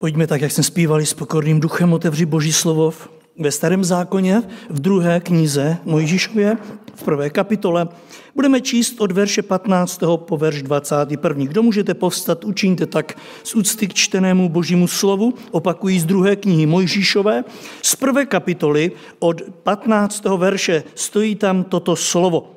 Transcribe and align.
Pojďme 0.00 0.26
tak, 0.26 0.40
jak 0.40 0.52
jsme 0.52 0.62
zpívali 0.62 1.06
s 1.06 1.14
pokorným 1.14 1.60
duchem, 1.60 1.92
otevři 1.92 2.26
Boží 2.26 2.52
slovo 2.52 2.92
ve 3.38 3.52
starém 3.52 3.84
zákoně, 3.84 4.42
v 4.70 4.80
druhé 4.80 5.20
knize 5.20 5.76
Mojžíšově, 5.84 6.56
v 6.94 7.02
prvé 7.02 7.30
kapitole. 7.30 7.88
Budeme 8.34 8.60
číst 8.60 9.00
od 9.00 9.12
verše 9.12 9.42
15. 9.42 10.00
po 10.16 10.36
verš 10.36 10.62
21. 10.62 11.44
Kdo 11.44 11.62
můžete 11.62 11.94
povstat, 11.94 12.44
učiňte 12.44 12.86
tak 12.86 13.18
z 13.44 13.54
úcty 13.54 13.88
k 13.88 13.94
čtenému 13.94 14.48
božímu 14.48 14.88
slovu, 14.88 15.34
opakují 15.50 16.00
z 16.00 16.04
druhé 16.04 16.36
knihy 16.36 16.66
Mojžíšové. 16.66 17.44
Z 17.82 17.96
prvé 17.96 18.26
kapitoly 18.26 18.92
od 19.18 19.42
15. 19.62 20.24
verše 20.24 20.84
stojí 20.94 21.34
tam 21.34 21.64
toto 21.64 21.96
slovo. 21.96 22.54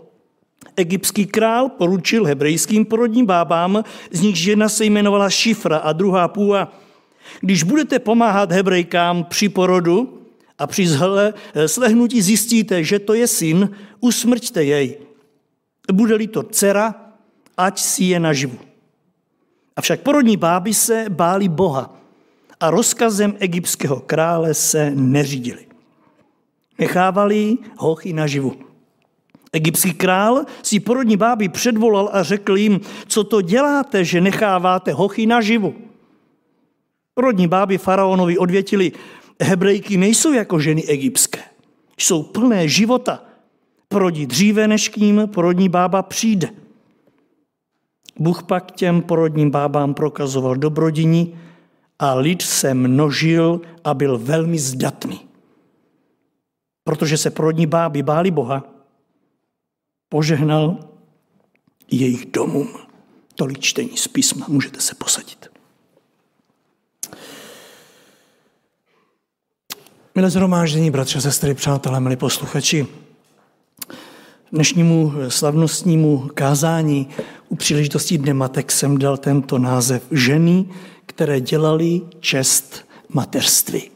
Egyptský 0.78 1.26
král 1.26 1.70
poručil 1.70 2.26
hebrejským 2.26 2.86
porodním 2.86 3.26
bábám, 3.26 3.84
z 4.12 4.22
nichž 4.22 4.46
jedna 4.46 4.70
se 4.70 4.86
jmenovala 4.86 5.30
Šifra 5.30 5.78
a 5.78 5.94
druhá 5.94 6.28
Půa. 6.28 6.81
Když 7.40 7.64
budete 7.64 8.00
pomáhat 8.00 8.52
hebrejkám 8.52 9.24
při 9.24 9.50
porodu 9.50 10.22
a 10.58 10.68
při 10.68 10.88
zhle, 10.88 11.34
slehnutí 11.66 12.22
zjistíte, 12.22 12.84
že 12.84 13.00
to 13.00 13.14
je 13.14 13.28
syn, 13.28 13.70
usmrťte 14.00 14.64
jej. 14.64 14.98
Bude-li 15.92 16.28
to 16.28 16.44
dcera, 16.44 16.96
ať 17.58 17.80
si 17.80 18.04
je 18.04 18.20
naživu. 18.20 18.58
Avšak 19.76 20.02
porodní 20.02 20.38
báby 20.38 20.74
se 20.74 21.06
báli 21.10 21.50
Boha 21.50 21.96
a 22.60 22.70
rozkazem 22.70 23.36
egyptského 23.40 24.00
krále 24.00 24.54
se 24.54 24.92
neřídili. 24.96 25.66
Nechávali 26.80 27.58
hochy 27.78 28.14
naživu. 28.14 28.54
Egyptský 29.54 29.94
král 29.94 30.46
si 30.64 30.80
porodní 30.80 31.18
báby 31.18 31.50
předvolal 31.50 32.10
a 32.14 32.24
řekl 32.24 32.58
jim, 32.58 32.80
co 33.08 33.24
to 33.24 33.42
děláte, 33.42 34.06
že 34.06 34.22
necháváte 34.22 34.94
hochy 34.94 35.26
naživu. 35.26 35.76
Porodní 37.14 37.48
báby 37.48 37.78
faraonovi 37.78 38.38
odvětili, 38.38 38.92
hebrejky 39.42 39.98
nejsou 39.98 40.34
jako 40.34 40.60
ženy 40.60 40.84
egyptské. 40.84 41.40
Jsou 41.98 42.24
plné 42.24 42.68
života. 42.68 43.24
Porodí 43.88 44.26
dříve, 44.26 44.68
než 44.68 44.90
k 44.90 44.98
ním 44.98 45.28
porodní 45.28 45.70
bába 45.70 46.04
přijde. 46.04 46.50
Bůh 48.20 48.44
pak 48.44 48.72
těm 48.72 49.02
porodním 49.02 49.52
bábám 49.52 49.94
prokazoval 49.94 50.56
dobrodiní 50.56 51.40
a 52.00 52.14
lid 52.14 52.42
se 52.42 52.74
množil 52.74 53.62
a 53.84 53.94
byl 53.94 54.18
velmi 54.18 54.60
zdatný. 54.60 55.22
Protože 56.84 57.18
se 57.18 57.30
porodní 57.30 57.68
báby 57.68 58.04
báli 58.04 58.32
Boha, 58.32 58.64
požehnal 60.10 60.80
jejich 61.92 62.26
domům. 62.26 62.70
Tolik 63.36 63.60
čtení 63.60 63.98
z 63.98 64.08
písma, 64.08 64.46
můžete 64.50 64.82
se 64.82 64.96
posadit. 64.96 65.61
Milé 70.16 70.30
zhromáždění, 70.30 70.92
bratře, 70.92 71.22
sestry, 71.22 71.54
přátelé, 71.54 72.00
milí 72.00 72.16
posluchači, 72.16 72.88
dnešnímu 74.52 75.14
slavnostnímu 75.28 76.30
kázání 76.34 77.10
u 77.50 77.56
příležitosti 77.56 78.18
Dne 78.18 78.34
matek 78.34 78.72
jsem 78.72 78.98
dal 78.98 79.18
tento 79.18 79.58
název 79.58 80.04
Ženy, 80.12 80.66
které 81.06 81.42
dělali 81.42 82.02
čest 82.20 82.86
mateřství. 83.10 83.92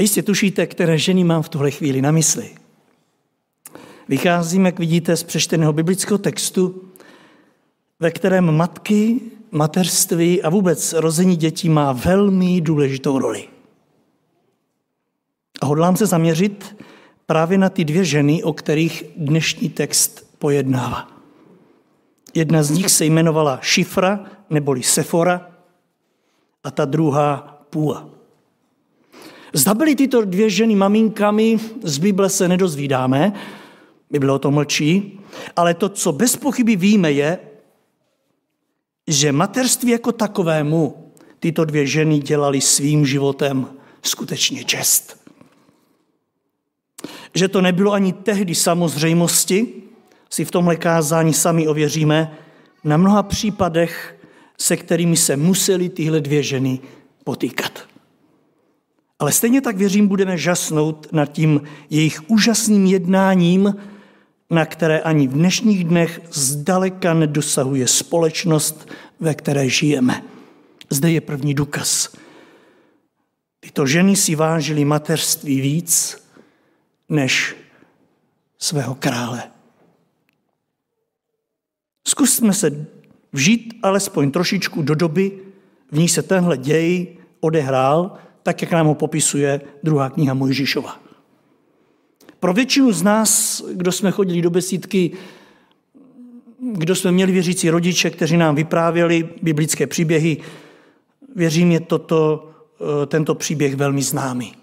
Jistě 0.00 0.22
tušíte, 0.22 0.66
které 0.66 0.98
ženy 0.98 1.24
mám 1.24 1.42
v 1.42 1.48
tuhle 1.48 1.70
chvíli 1.70 2.02
na 2.02 2.10
mysli. 2.10 2.50
Vycházím, 4.08 4.66
jak 4.66 4.78
vidíte, 4.78 5.16
z 5.16 5.22
přečteného 5.22 5.72
biblického 5.72 6.18
textu, 6.18 6.88
ve 8.00 8.10
kterém 8.10 8.56
matky, 8.56 9.20
mateřství 9.52 10.42
a 10.42 10.50
vůbec 10.50 10.92
rození 10.92 11.36
dětí 11.36 11.68
má 11.68 11.92
velmi 11.92 12.60
důležitou 12.60 13.18
roli. 13.18 13.48
A 15.60 15.66
hodlám 15.66 15.96
se 15.96 16.06
zaměřit 16.06 16.76
právě 17.26 17.58
na 17.58 17.68
ty 17.68 17.84
dvě 17.84 18.04
ženy, 18.04 18.42
o 18.42 18.52
kterých 18.52 19.04
dnešní 19.16 19.68
text 19.68 20.36
pojednává. 20.38 21.08
Jedna 22.34 22.62
z 22.62 22.70
nich 22.70 22.90
se 22.90 23.04
jmenovala 23.04 23.58
Šifra 23.62 24.24
neboli 24.50 24.82
Sefora 24.82 25.50
a 26.64 26.70
ta 26.70 26.84
druhá 26.84 27.58
Půa. 27.70 28.08
Zda 29.52 29.74
byly 29.74 29.96
tyto 29.96 30.24
dvě 30.24 30.50
ženy 30.50 30.74
maminkami, 30.74 31.58
z 31.82 31.98
Bible 31.98 32.28
se 32.28 32.48
nedozvídáme, 32.48 33.32
Bible 34.10 34.32
o 34.32 34.38
tom 34.38 34.54
mlčí, 34.54 35.20
ale 35.56 35.74
to, 35.74 35.88
co 35.88 36.12
bez 36.12 36.36
pochyby 36.36 36.76
víme, 36.76 37.12
je, 37.12 37.38
že 39.06 39.32
materství 39.32 39.90
jako 39.90 40.12
takovému 40.12 41.12
tyto 41.40 41.64
dvě 41.64 41.86
ženy 41.86 42.18
dělali 42.18 42.60
svým 42.60 43.06
životem 43.06 43.66
skutečně 44.02 44.64
čest. 44.64 45.22
Že 47.34 47.48
to 47.48 47.60
nebylo 47.60 47.92
ani 47.92 48.12
tehdy 48.12 48.54
samozřejmosti, 48.54 49.82
si 50.30 50.44
v 50.44 50.50
tomhle 50.50 50.76
kázání 50.76 51.34
sami 51.34 51.68
ověříme, 51.68 52.36
na 52.84 52.96
mnoha 52.96 53.22
případech, 53.22 54.18
se 54.58 54.76
kterými 54.76 55.16
se 55.16 55.36
museli 55.36 55.88
tyhle 55.88 56.20
dvě 56.20 56.42
ženy 56.42 56.80
potýkat. 57.24 57.92
Ale 59.18 59.32
stejně 59.32 59.60
tak 59.60 59.76
věřím, 59.76 60.08
budeme 60.08 60.38
žasnout 60.38 61.06
nad 61.12 61.26
tím 61.26 61.60
jejich 61.90 62.30
úžasným 62.30 62.86
jednáním, 62.86 63.74
na 64.52 64.66
které 64.66 65.00
ani 65.00 65.28
v 65.28 65.32
dnešních 65.32 65.84
dnech 65.84 66.20
zdaleka 66.30 67.14
nedosahuje 67.14 67.88
společnost, 67.88 68.88
ve 69.20 69.34
které 69.34 69.68
žijeme. 69.68 70.24
Zde 70.90 71.10
je 71.10 71.20
první 71.20 71.54
důkaz. 71.54 72.12
Tyto 73.60 73.86
ženy 73.86 74.16
si 74.16 74.34
vážily 74.34 74.84
mateřství 74.84 75.60
víc 75.60 76.22
než 77.08 77.56
svého 78.58 78.94
krále. 78.94 79.42
Zkusme 82.08 82.52
se 82.52 82.86
vžít 83.32 83.74
alespoň 83.82 84.30
trošičku 84.30 84.82
do 84.82 84.94
doby, 84.94 85.38
v 85.92 85.98
ní 85.98 86.08
se 86.08 86.22
tenhle 86.22 86.56
děj 86.56 87.16
odehrál, 87.40 88.18
tak 88.42 88.62
jak 88.62 88.72
nám 88.72 88.86
ho 88.86 88.94
popisuje 88.94 89.60
druhá 89.82 90.10
kniha 90.10 90.34
Mojžišova. 90.34 91.11
Pro 92.42 92.52
většinu 92.52 92.92
z 92.92 93.02
nás, 93.02 93.62
kdo 93.72 93.92
jsme 93.92 94.10
chodili 94.10 94.42
do 94.42 94.50
besídky, 94.50 95.10
kdo 96.58 96.96
jsme 96.96 97.12
měli 97.12 97.32
věřící 97.32 97.70
rodiče, 97.70 98.10
kteří 98.10 98.36
nám 98.36 98.54
vyprávěli 98.54 99.28
biblické 99.42 99.86
příběhy, 99.86 100.36
věřím, 101.36 101.72
je 101.72 101.80
toto, 101.80 102.50
eh, 103.02 103.06
tento 103.06 103.34
příběh 103.34 103.76
velmi 103.76 104.02
známý. 104.02 104.54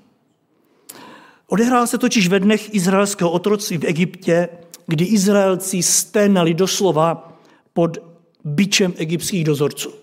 Odehrál 1.47 1.87
se 1.87 1.97
totiž 1.97 2.27
ve 2.27 2.39
dnech 2.39 2.73
izraelského 2.73 3.31
otroctví 3.31 3.77
v 3.77 3.85
Egyptě, 3.85 4.49
kdy 4.87 5.05
Izraelci 5.05 5.83
sténali 5.83 6.53
doslova 6.53 7.37
pod 7.73 7.97
bičem 8.43 8.93
egyptských 8.97 9.43
dozorců. 9.43 9.93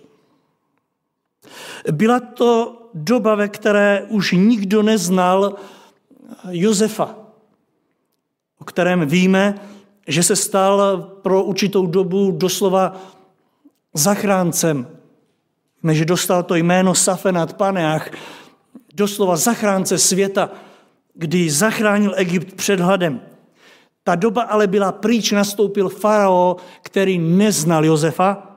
Byla 1.92 2.20
to 2.20 2.82
doba, 2.94 3.34
ve 3.34 3.48
které 3.48 4.06
už 4.08 4.32
nikdo 4.32 4.82
neznal 4.82 5.56
Josefa, 6.50 7.25
o 8.58 8.64
kterém 8.64 9.06
víme, 9.06 9.54
že 10.06 10.22
se 10.22 10.36
stal 10.36 10.98
pro 11.22 11.42
určitou 11.42 11.86
dobu 11.86 12.30
doslova 12.30 12.96
zachráncem. 13.94 14.86
Že 15.92 16.04
dostal 16.04 16.42
to 16.42 16.54
jméno 16.54 16.94
Safenat 16.94 17.52
Paneach, 17.52 18.10
doslova 18.94 19.36
zachránce 19.36 19.98
světa, 19.98 20.50
kdy 21.14 21.50
zachránil 21.50 22.12
Egypt 22.16 22.54
před 22.54 22.80
hladem. 22.80 23.20
Ta 24.04 24.14
doba 24.14 24.42
ale 24.42 24.66
byla 24.66 24.92
pryč, 24.92 25.32
nastoupil 25.32 25.88
farao, 25.88 26.56
který 26.82 27.18
neznal 27.18 27.84
Josefa, 27.84 28.55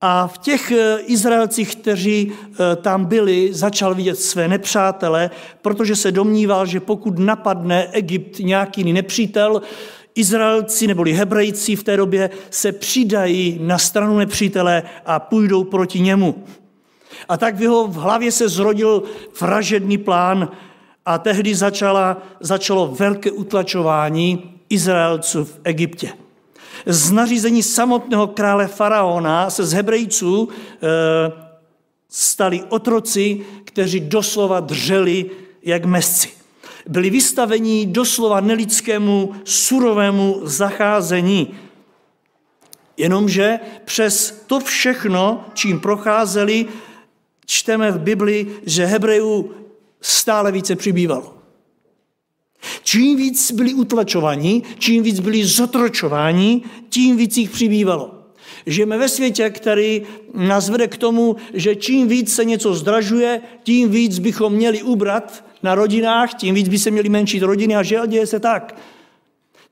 a 0.00 0.26
v 0.26 0.38
těch 0.38 0.70
eh, 0.70 0.98
Izraelcích, 1.06 1.76
kteří 1.76 2.32
eh, 2.32 2.76
tam 2.76 3.04
byli, 3.04 3.48
začal 3.52 3.94
vidět 3.94 4.18
své 4.18 4.48
nepřátele, 4.48 5.30
protože 5.62 5.96
se 5.96 6.12
domníval, 6.12 6.66
že 6.66 6.80
pokud 6.80 7.18
napadne 7.18 7.88
Egypt 7.92 8.38
nějaký 8.38 8.92
nepřítel, 8.92 9.62
Izraelci 10.14 10.86
neboli 10.86 11.12
Hebrejci 11.12 11.76
v 11.76 11.82
té 11.82 11.96
době 11.96 12.30
se 12.50 12.72
přidají 12.72 13.58
na 13.62 13.78
stranu 13.78 14.18
nepřítele 14.18 14.82
a 15.06 15.18
půjdou 15.18 15.64
proti 15.64 16.00
němu. 16.00 16.44
A 17.28 17.36
tak 17.36 17.56
v 17.56 17.62
jeho 17.62 17.88
hlavě 17.88 18.32
se 18.32 18.48
zrodil 18.48 19.02
vražedný 19.40 19.98
plán 19.98 20.48
a 21.06 21.18
tehdy 21.18 21.54
začala, 21.54 22.22
začalo 22.40 22.86
velké 22.86 23.30
utlačování 23.30 24.54
Izraelců 24.68 25.44
v 25.44 25.60
Egyptě 25.64 26.12
z 26.86 27.10
nařízení 27.10 27.62
samotného 27.62 28.26
krále 28.26 28.66
Faraona 28.66 29.50
se 29.50 29.66
z 29.66 29.72
Hebrejců 29.72 30.48
e, 30.48 31.48
stali 32.08 32.62
otroci, 32.68 33.46
kteří 33.64 34.00
doslova 34.00 34.60
dřeli 34.60 35.30
jak 35.62 35.84
mesci. 35.84 36.28
Byli 36.88 37.10
vystaveni 37.10 37.86
doslova 37.86 38.40
nelidskému, 38.40 39.32
surovému 39.44 40.40
zacházení. 40.42 41.54
Jenomže 42.96 43.60
přes 43.84 44.44
to 44.46 44.60
všechno, 44.60 45.44
čím 45.54 45.80
procházeli, 45.80 46.66
čteme 47.46 47.92
v 47.92 47.98
Bibli, 47.98 48.46
že 48.66 48.84
Hebrejů 48.86 49.54
stále 50.00 50.52
více 50.52 50.76
přibývalo. 50.76 51.37
Čím 52.82 53.16
víc 53.16 53.52
byli 53.52 53.74
utlačovaní, 53.74 54.62
čím 54.78 55.02
víc 55.02 55.20
byli 55.20 55.44
zotročováni, 55.44 56.62
tím 56.88 57.16
víc 57.16 57.36
jich 57.36 57.50
přibývalo. 57.50 58.14
Žijeme 58.66 58.98
ve 58.98 59.08
světě, 59.08 59.50
který 59.50 60.02
nás 60.34 60.68
vede 60.68 60.86
k 60.88 60.96
tomu, 60.96 61.36
že 61.54 61.76
čím 61.76 62.08
víc 62.08 62.34
se 62.34 62.44
něco 62.44 62.74
zdražuje, 62.74 63.40
tím 63.62 63.90
víc 63.90 64.18
bychom 64.18 64.52
měli 64.52 64.82
ubrat 64.82 65.44
na 65.62 65.74
rodinách, 65.74 66.34
tím 66.34 66.54
víc 66.54 66.68
by 66.68 66.78
se 66.78 66.90
měli 66.90 67.08
menšit 67.08 67.42
rodiny 67.42 67.76
a 67.76 67.82
že 67.82 68.00
děje 68.06 68.26
se 68.26 68.40
tak. 68.40 68.78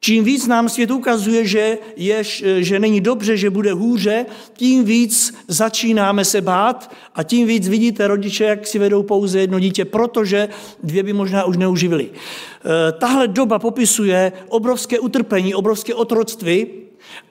Čím 0.06 0.24
víc 0.24 0.46
nám 0.46 0.68
svět 0.68 0.90
ukazuje, 0.90 1.46
že, 1.46 1.78
je, 1.96 2.22
že 2.62 2.78
není 2.78 3.00
dobře, 3.00 3.36
že 3.36 3.50
bude 3.50 3.72
hůře, 3.72 4.26
tím 4.52 4.84
víc 4.84 5.34
začínáme 5.48 6.24
se 6.24 6.40
bát 6.40 6.94
a 7.14 7.22
tím 7.22 7.48
víc 7.48 7.68
vidíte 7.68 8.08
rodiče, 8.08 8.44
jak 8.44 8.66
si 8.66 8.78
vedou 8.78 9.02
pouze 9.02 9.40
jedno 9.40 9.60
dítě, 9.60 9.84
protože 9.84 10.48
dvě 10.82 11.02
by 11.02 11.12
možná 11.12 11.44
už 11.44 11.56
neuživili. 11.56 12.10
E, 12.10 12.92
tahle 12.92 13.28
doba 13.28 13.58
popisuje 13.58 14.32
obrovské 14.48 14.98
utrpení, 14.98 15.54
obrovské 15.54 15.94
otroctví 15.94 16.66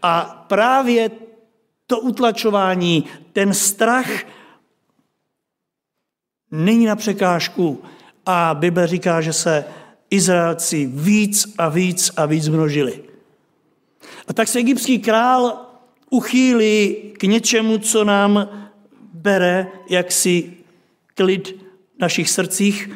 a 0.01 0.45
právě 0.48 1.12
to 1.88 2.00
utlačování, 2.00 3.04
ten 3.33 3.54
strach 3.54 4.10
není 6.51 6.86
na 6.86 6.95
překážku 6.95 7.83
a 8.25 8.54
Bible 8.54 8.88
říká, 8.88 9.22
že 9.22 9.33
se 9.33 9.66
Izraelci 10.09 10.85
víc 10.85 11.53
a 11.57 11.69
víc 11.69 12.11
a 12.17 12.25
víc 12.25 12.47
množili. 12.47 13.03
A 14.27 14.33
tak 14.33 14.47
se 14.47 14.59
egyptský 14.59 14.99
král 14.99 15.65
uchýlí 16.09 16.95
k 17.17 17.23
něčemu, 17.23 17.77
co 17.77 18.03
nám 18.03 18.49
bere 19.13 19.71
jaksi 19.89 20.53
klid 21.13 21.47
v 21.95 21.99
našich 21.99 22.29
srdcích. 22.29 22.89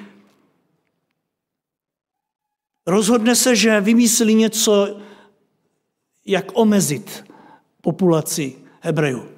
Rozhodne 2.88 3.36
se, 3.36 3.56
že 3.56 3.82
vymyslí 3.82 4.36
něco, 4.36 5.00
jak 6.26 6.46
omezit 6.54 7.26
populaci 7.82 8.56
Hebrejů. 8.82 9.30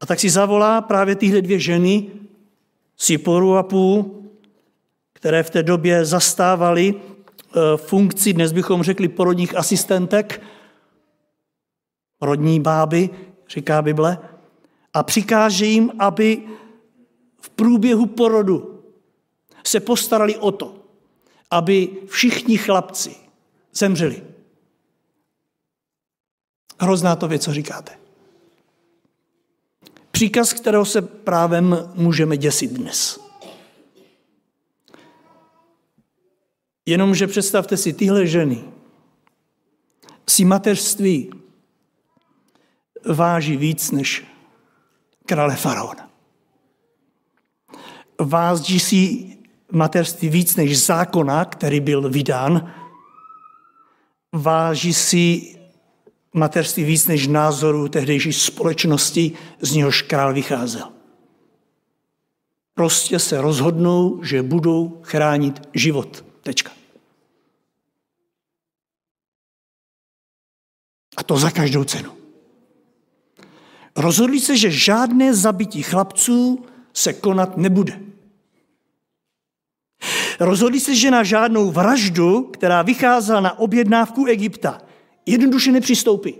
A 0.00 0.06
tak 0.06 0.20
si 0.20 0.30
zavolá 0.30 0.80
právě 0.80 1.16
tyhle 1.16 1.42
dvě 1.42 1.58
ženy, 1.58 2.10
Siporu 2.96 3.56
a 3.56 3.62
Pů, 3.62 4.21
které 5.22 5.42
v 5.42 5.50
té 5.50 5.62
době 5.62 6.04
zastávaly 6.04 6.94
eh, 6.94 7.76
funkci, 7.76 8.32
dnes 8.32 8.52
bychom 8.52 8.82
řekli 8.82 9.08
porodních 9.08 9.56
asistentek, 9.56 10.42
rodní 12.20 12.60
báby, 12.60 13.10
říká 13.48 13.82
Bible, 13.82 14.18
a 14.94 15.02
přikáže 15.02 15.66
jim, 15.66 15.92
aby 15.98 16.42
v 17.40 17.50
průběhu 17.50 18.06
porodu 18.06 18.82
se 19.64 19.80
postarali 19.80 20.36
o 20.36 20.52
to, 20.52 20.74
aby 21.50 21.88
všichni 22.06 22.58
chlapci 22.58 23.16
zemřeli. 23.74 24.22
Hrozná 26.80 27.16
to 27.16 27.28
věc, 27.28 27.44
co 27.44 27.54
říkáte. 27.54 27.92
Příkaz, 30.10 30.52
kterého 30.52 30.84
se 30.84 31.02
právem 31.02 31.92
můžeme 31.94 32.36
děsit 32.36 32.72
dnes. 32.72 33.21
Jenomže 36.86 37.26
představte 37.26 37.76
si, 37.76 37.92
tyhle 37.92 38.26
ženy 38.26 38.64
si 40.28 40.44
mateřství 40.44 41.30
váží 43.14 43.56
víc 43.56 43.90
než 43.90 44.24
krále 45.26 45.56
faraona. 45.56 46.10
Váží 48.20 48.80
si 48.80 49.32
mateřství 49.72 50.28
víc 50.28 50.56
než 50.56 50.78
zákona, 50.78 51.44
který 51.44 51.80
byl 51.80 52.10
vydán. 52.10 52.72
Váží 54.32 54.94
si 54.94 55.54
mateřství 56.34 56.84
víc 56.84 57.06
než 57.06 57.26
názoru 57.26 57.88
tehdejší 57.88 58.32
společnosti, 58.32 59.32
z 59.60 59.72
něhož 59.72 60.02
král 60.02 60.34
vycházel. 60.34 60.88
Prostě 62.74 63.18
se 63.18 63.40
rozhodnou, 63.40 64.24
že 64.24 64.42
budou 64.42 65.00
chránit 65.02 65.68
život. 65.74 66.31
Tečka. 66.42 66.72
A 71.16 71.22
to 71.22 71.38
za 71.38 71.50
každou 71.50 71.84
cenu. 71.84 72.12
Rozhodli 73.96 74.40
se, 74.40 74.56
že 74.56 74.70
žádné 74.70 75.34
zabití 75.34 75.82
chlapců 75.82 76.64
se 76.92 77.12
konat 77.12 77.56
nebude. 77.56 78.00
Rozhodli 80.40 80.80
se, 80.80 80.94
že 80.94 81.10
na 81.10 81.22
žádnou 81.22 81.70
vraždu, 81.70 82.42
která 82.42 82.82
vycházela 82.82 83.40
na 83.40 83.58
objednávku 83.58 84.26
Egypta, 84.26 84.82
jednoduše 85.26 85.72
nepřistoupí. 85.72 86.34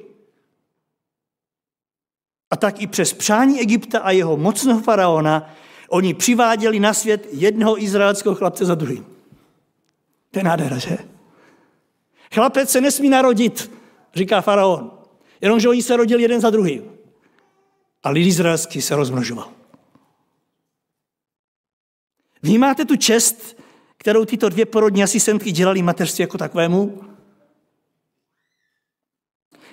A 2.51 2.57
tak 2.57 2.81
i 2.81 2.87
přes 2.87 3.13
přání 3.13 3.61
Egypta 3.61 3.99
a 3.99 4.11
jeho 4.11 4.37
mocného 4.37 4.81
faraona 4.81 5.55
oni 5.89 6.15
přiváděli 6.15 6.81
na 6.81 6.95
svět 6.95 7.29
jednoho 7.33 7.83
izraelského 7.83 8.35
chlapce 8.35 8.65
za 8.65 8.75
druhým. 8.75 9.12
To 10.33 10.39
je 10.39 10.43
nádhera, 10.43 10.79
že? 10.79 10.99
Chlapec 12.35 12.71
se 12.71 12.81
nesmí 12.81 13.09
narodit, 13.09 13.73
říká 14.15 14.41
faraon. 14.41 14.91
Jenomže 15.41 15.69
oni 15.69 15.83
se 15.83 15.97
rodili 15.97 16.23
jeden 16.23 16.41
za 16.41 16.51
druhým. 16.51 16.93
A 18.03 18.11
lid 18.11 18.27
izraelský 18.27 18.83
se 18.83 18.97
rozmnožoval. 18.97 19.53
Vnímáte 22.43 22.85
tu 22.85 22.97
čest, 22.97 23.61
kterou 23.97 24.25
tyto 24.25 24.49
dvě 24.49 24.67
porodní 24.67 25.03
asistentky 25.03 25.53
dělali 25.53 25.83
mateřství 25.83 26.23
jako 26.23 26.39
takovému? 26.39 27.03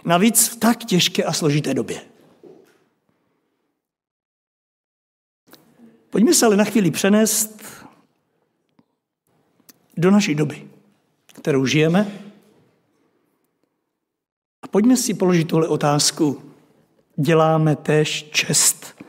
Navíc 0.05 0.47
v 0.47 0.55
tak 0.55 0.85
těžké 0.85 1.23
a 1.23 1.33
složité 1.33 1.73
době. 1.73 2.01
Pojďme 6.09 6.33
se 6.33 6.45
ale 6.45 6.57
na 6.57 6.63
chvíli 6.63 6.91
přenést 6.91 7.61
do 9.99 10.11
naší 10.11 10.35
doby, 10.35 10.67
kterou 11.25 11.65
žijeme. 11.65 12.11
A 14.61 14.67
pojďme 14.67 14.97
si 14.97 15.13
položit 15.13 15.43
tuhle 15.43 15.67
otázku. 15.67 16.41
Děláme 17.15 17.75
též 17.75 18.23
čest 18.31 19.03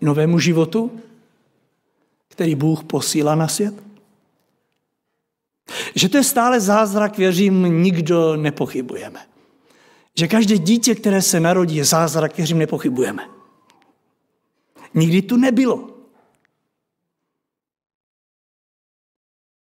novému 0.00 0.38
životu, 0.38 1.00
který 2.28 2.54
Bůh 2.54 2.84
posílá 2.84 3.34
na 3.34 3.48
svět? 3.48 3.74
Že 5.94 6.08
to 6.08 6.16
je 6.16 6.24
stále 6.24 6.60
zázrak, 6.60 7.18
věřím, 7.18 7.82
nikdo 7.82 8.36
nepochybujeme. 8.36 9.20
Že 10.18 10.28
každé 10.28 10.58
dítě, 10.58 10.94
které 10.94 11.22
se 11.22 11.40
narodí, 11.40 11.76
je 11.76 11.84
zázrak, 11.84 12.32
kterým 12.32 12.58
nepochybujeme. 12.58 13.28
Nikdy 14.94 15.22
tu 15.22 15.36
nebylo. 15.36 15.97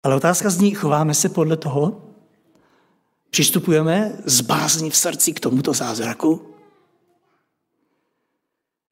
Ale 0.04 0.16
otázka 0.16 0.50
zní, 0.50 0.72
chováme 0.72 1.14
se 1.14 1.30
podle 1.30 1.58
toho? 1.58 2.02
Přistupujeme 3.30 4.18
z 4.26 4.42
bázní 4.42 4.90
v 4.90 4.98
srdci 4.98 5.34
k 5.34 5.40
tomuto 5.40 5.74
zázraku? 5.74 6.54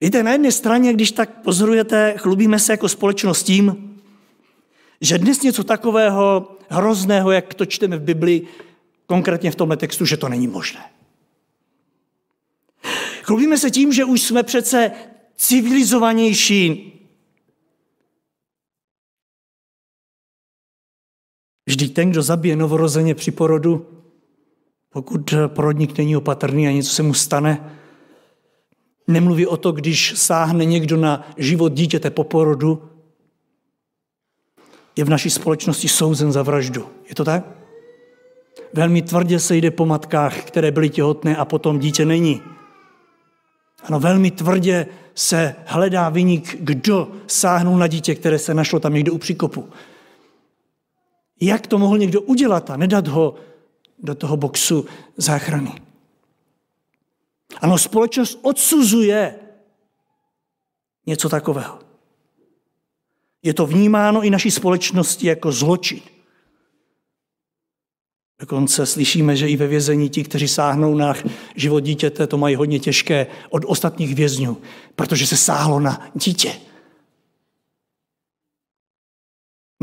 Víte, 0.02 0.24
na 0.24 0.32
jedné 0.32 0.52
straně, 0.52 0.94
když 0.94 1.12
tak 1.12 1.42
pozorujete, 1.42 2.16
chlubíme 2.18 2.60
se 2.60 2.74
jako 2.74 2.90
společnost 2.90 3.44
tím, 3.44 3.98
že 5.02 5.18
dnes 5.18 5.42
něco 5.42 5.64
takového 5.64 6.58
hrozného, 6.70 7.32
jak 7.32 7.54
to 7.54 7.66
čteme 7.66 7.98
v 7.98 8.02
Bibli, 8.02 8.48
konkrétně 9.06 9.52
v 9.52 9.56
tomhle 9.56 9.78
textu, 9.78 10.06
že 10.06 10.18
to 10.18 10.30
není 10.30 10.48
možné. 10.48 10.86
Chlubíme 13.22 13.58
se 13.58 13.72
tím, 13.72 13.94
že 13.94 14.06
už 14.06 14.22
jsme 14.22 14.44
přece 14.44 14.92
civilizovanější. 15.36 16.92
Vždyť 21.66 21.94
ten, 21.94 22.10
kdo 22.10 22.22
zabije 22.22 22.56
novorozeně 22.56 23.16
při 23.16 23.32
porodu, 23.32 23.88
pokud 24.90 25.34
porodník 25.48 25.98
není 25.98 26.18
opatrný 26.18 26.68
a 26.68 26.72
něco 26.72 26.90
se 26.90 27.04
mu 27.04 27.14
stane, 27.14 27.80
nemluví 29.08 29.48
o 29.48 29.58
to, 29.58 29.72
když 29.72 30.14
sáhne 30.16 30.66
někdo 30.66 30.98
na 30.98 31.28
život 31.38 31.74
dítěte 31.74 32.10
po 32.10 32.24
porodu, 32.24 32.90
je 34.96 35.06
v 35.06 35.10
naší 35.10 35.30
společnosti 35.30 35.88
souzen 35.88 36.32
za 36.32 36.44
vraždu. 36.44 36.88
Je 37.10 37.16
to 37.16 37.24
tak? 37.24 37.44
Velmi 38.74 39.02
tvrdě 39.02 39.40
se 39.40 39.56
jde 39.56 39.72
po 39.72 39.86
matkách, 39.86 40.44
které 40.44 40.72
byly 40.72 40.90
těhotné 40.90 41.36
a 41.36 41.46
potom 41.46 41.80
dítě 41.80 42.06
není. 42.06 42.42
Ano, 43.84 44.00
velmi 44.00 44.32
tvrdě 44.32 44.88
se 45.16 45.56
hledá 45.66 46.10
vyník, 46.10 46.56
kdo 46.60 47.12
sáhnul 47.28 47.78
na 47.78 47.88
dítě, 47.88 48.16
které 48.16 48.40
se 48.40 48.54
našlo 48.54 48.80
tam 48.80 48.94
někde 48.94 49.12
u 49.12 49.18
příkopu. 49.18 49.70
Jak 51.42 51.68
to 51.68 51.78
mohl 51.78 51.98
někdo 51.98 52.22
udělat 52.22 52.70
a 52.70 52.78
nedat 52.78 53.08
ho 53.08 53.36
do 54.00 54.16
toho 54.16 54.38
boxu 54.38 54.86
záchrany? 55.18 55.82
Ano, 57.62 57.78
společnost 57.78 58.40
odsuzuje 58.42 59.36
něco 61.06 61.30
takového. 61.30 61.80
Je 63.44 63.54
to 63.54 63.66
vnímáno 63.66 64.24
i 64.24 64.30
naší 64.30 64.52
společnosti 64.52 65.28
jako 65.28 65.52
zločin. 65.52 66.02
Dokonce 68.40 68.86
slyšíme, 68.86 69.36
že 69.36 69.50
i 69.50 69.58
ve 69.58 69.68
vězení 69.68 70.10
ti, 70.10 70.24
kteří 70.24 70.48
sáhnou 70.48 70.96
na 70.96 71.14
život 71.56 71.80
dítěte, 71.80 72.28
to 72.28 72.38
mají 72.38 72.56
hodně 72.56 72.80
těžké 72.80 73.28
od 73.50 73.64
ostatních 73.66 74.16
vězňů, 74.16 74.58
protože 74.96 75.28
se 75.28 75.38
sáhlo 75.38 75.80
na 75.80 76.12
dítě. 76.16 76.54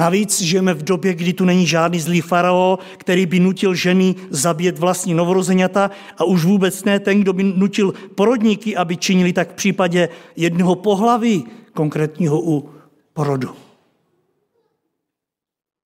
Navíc 0.02 0.40
žijeme 0.40 0.74
v 0.74 0.82
době, 0.82 1.14
kdy 1.14 1.32
tu 1.32 1.44
není 1.44 1.66
žádný 1.66 2.00
zlý 2.00 2.20
farao, 2.20 2.78
který 2.96 3.26
by 3.26 3.40
nutil 3.40 3.74
ženy 3.74 4.14
zabít 4.30 4.78
vlastní 4.78 5.14
novorozeňata 5.14 5.90
a 6.18 6.24
už 6.24 6.44
vůbec 6.44 6.84
ne 6.84 7.00
ten, 7.00 7.20
kdo 7.20 7.32
by 7.32 7.42
nutil 7.42 7.94
porodníky, 8.14 8.76
aby 8.76 8.96
činili 8.96 9.32
tak 9.32 9.52
v 9.52 9.54
případě 9.54 10.08
jednoho 10.36 10.74
pohlaví, 10.74 11.46
konkrétního 11.74 12.40
u 12.42 12.70
porodu. 13.12 13.54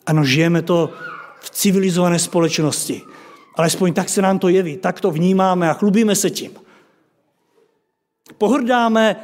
Ano, 0.07 0.25
žijeme 0.25 0.63
to 0.63 0.91
v 1.41 1.51
civilizované 1.51 2.19
společnosti. 2.19 3.03
Alespoň 3.55 3.93
tak 3.93 4.09
se 4.09 4.23
nám 4.23 4.39
to 4.39 4.49
jeví, 4.49 4.77
tak 4.77 5.01
to 5.01 5.11
vnímáme 5.11 5.71
a 5.71 5.77
chlubíme 5.77 6.17
se 6.17 6.31
tím. 6.31 6.53
Pohrdáme 8.39 9.17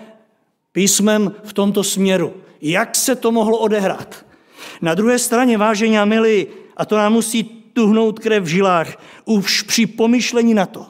písmem 0.72 1.32
v 1.44 1.52
tomto 1.52 1.84
směru. 1.84 2.34
Jak 2.61 2.96
se 2.96 3.16
to 3.16 3.32
mohlo 3.32 3.58
odehrát? 3.58 4.31
Na 4.82 4.94
druhé 4.94 5.18
straně, 5.18 5.58
vážení 5.58 5.98
a 5.98 6.04
milí, 6.04 6.46
a 6.76 6.84
to 6.84 6.96
nám 6.96 7.12
musí 7.12 7.44
tuhnout 7.72 8.18
krev 8.18 8.44
v 8.44 8.46
žilách, 8.46 8.96
už 9.24 9.62
při 9.62 9.86
pomyšlení 9.86 10.54
na 10.54 10.66
to, 10.66 10.86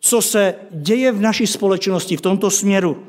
co 0.00 0.22
se 0.22 0.54
děje 0.70 1.12
v 1.12 1.20
naší 1.20 1.46
společnosti 1.46 2.16
v 2.16 2.20
tomto 2.20 2.50
směru, 2.50 3.04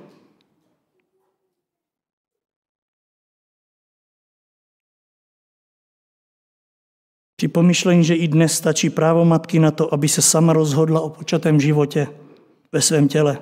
Při 7.40 7.48
pomyšlení, 7.48 8.04
že 8.04 8.16
i 8.16 8.28
dnes 8.28 8.54
stačí 8.54 8.90
právo 8.90 9.26
matky 9.26 9.60
na 9.60 9.72
to, 9.72 9.94
aby 9.94 10.08
se 10.08 10.22
sama 10.22 10.54
rozhodla 10.54 11.02
o 11.02 11.10
počatém 11.10 11.60
životě 11.60 12.08
ve 12.72 12.82
svém 12.82 13.08
těle. 13.08 13.40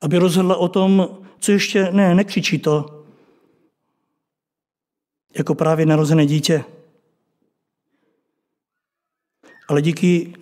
Aby 0.00 0.18
rozhodla 0.18 0.56
o 0.56 0.68
tom, 0.68 1.08
co 1.38 1.52
ještě, 1.52 1.88
ne, 1.92 2.14
nekřičí 2.14 2.58
to, 2.58 2.99
jako 5.38 5.54
právě 5.54 5.86
narozené 5.86 6.26
dítě. 6.26 6.64
Ale 9.68 9.82
díky 9.82 10.32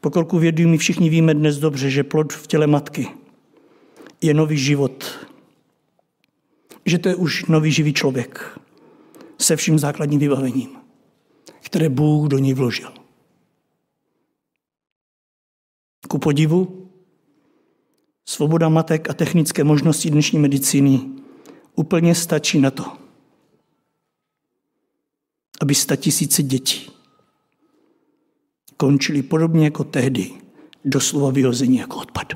pokroku 0.00 0.38
vědy 0.38 0.66
my 0.66 0.78
všichni 0.78 1.08
víme 1.08 1.34
dnes 1.34 1.58
dobře, 1.58 1.90
že 1.90 2.04
plod 2.04 2.32
v 2.32 2.46
těle 2.46 2.66
matky 2.66 3.08
je 4.20 4.34
nový 4.34 4.58
život. 4.58 5.28
Že 6.86 6.98
to 6.98 7.08
je 7.08 7.14
už 7.14 7.44
nový 7.44 7.72
živý 7.72 7.92
člověk 7.92 8.58
se 9.38 9.56
vším 9.56 9.78
základním 9.78 10.20
vybavením 10.20 10.78
které 11.68 11.88
Bůh 11.88 12.28
do 12.28 12.38
ní 12.38 12.54
vložil. 12.54 12.92
Ku 16.08 16.18
podivu, 16.18 16.90
svoboda 18.24 18.68
matek 18.68 19.10
a 19.10 19.14
technické 19.14 19.64
možnosti 19.64 20.10
dnešní 20.10 20.38
medicíny 20.38 21.00
úplně 21.74 22.14
stačí 22.14 22.60
na 22.60 22.70
to, 22.70 22.84
aby 25.60 25.74
tisíce 25.74 26.42
dětí 26.42 26.98
končili 28.78 29.22
podobně 29.22 29.64
jako 29.64 29.84
tehdy, 29.84 30.30
doslova 30.84 31.30
vyhození 31.30 31.76
jako 31.76 31.96
odpad. 31.96 32.32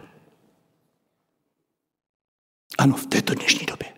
Ano, 2.79 2.97
v 2.97 3.07
této 3.07 3.35
dnešní 3.35 3.67
době. 3.67 3.93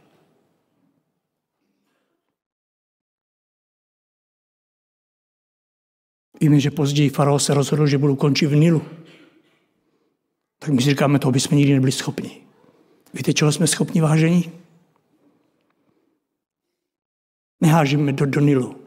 Víme, 6.40 6.61
že 6.61 6.71
později 6.71 7.11
faraon 7.11 7.40
se 7.40 7.54
rozhodl, 7.54 7.87
že 7.87 7.99
budou 7.99 8.16
končit 8.16 8.47
v 8.47 8.57
Nilu. 8.57 8.83
Tak 10.59 10.71
my 10.71 10.83
si 10.83 10.90
říkáme, 10.90 11.19
toho 11.19 11.33
bychom 11.33 11.59
nikdy 11.59 11.75
nebyli 11.75 11.93
schopni. 11.93 12.47
Víte, 13.14 13.35
čeho 13.35 13.52
jsme 13.52 13.66
schopni 13.66 14.00
vážení? 14.00 14.52
Nehážeme 17.61 18.12
to 18.12 18.26
do 18.26 18.40
Nilu, 18.40 18.84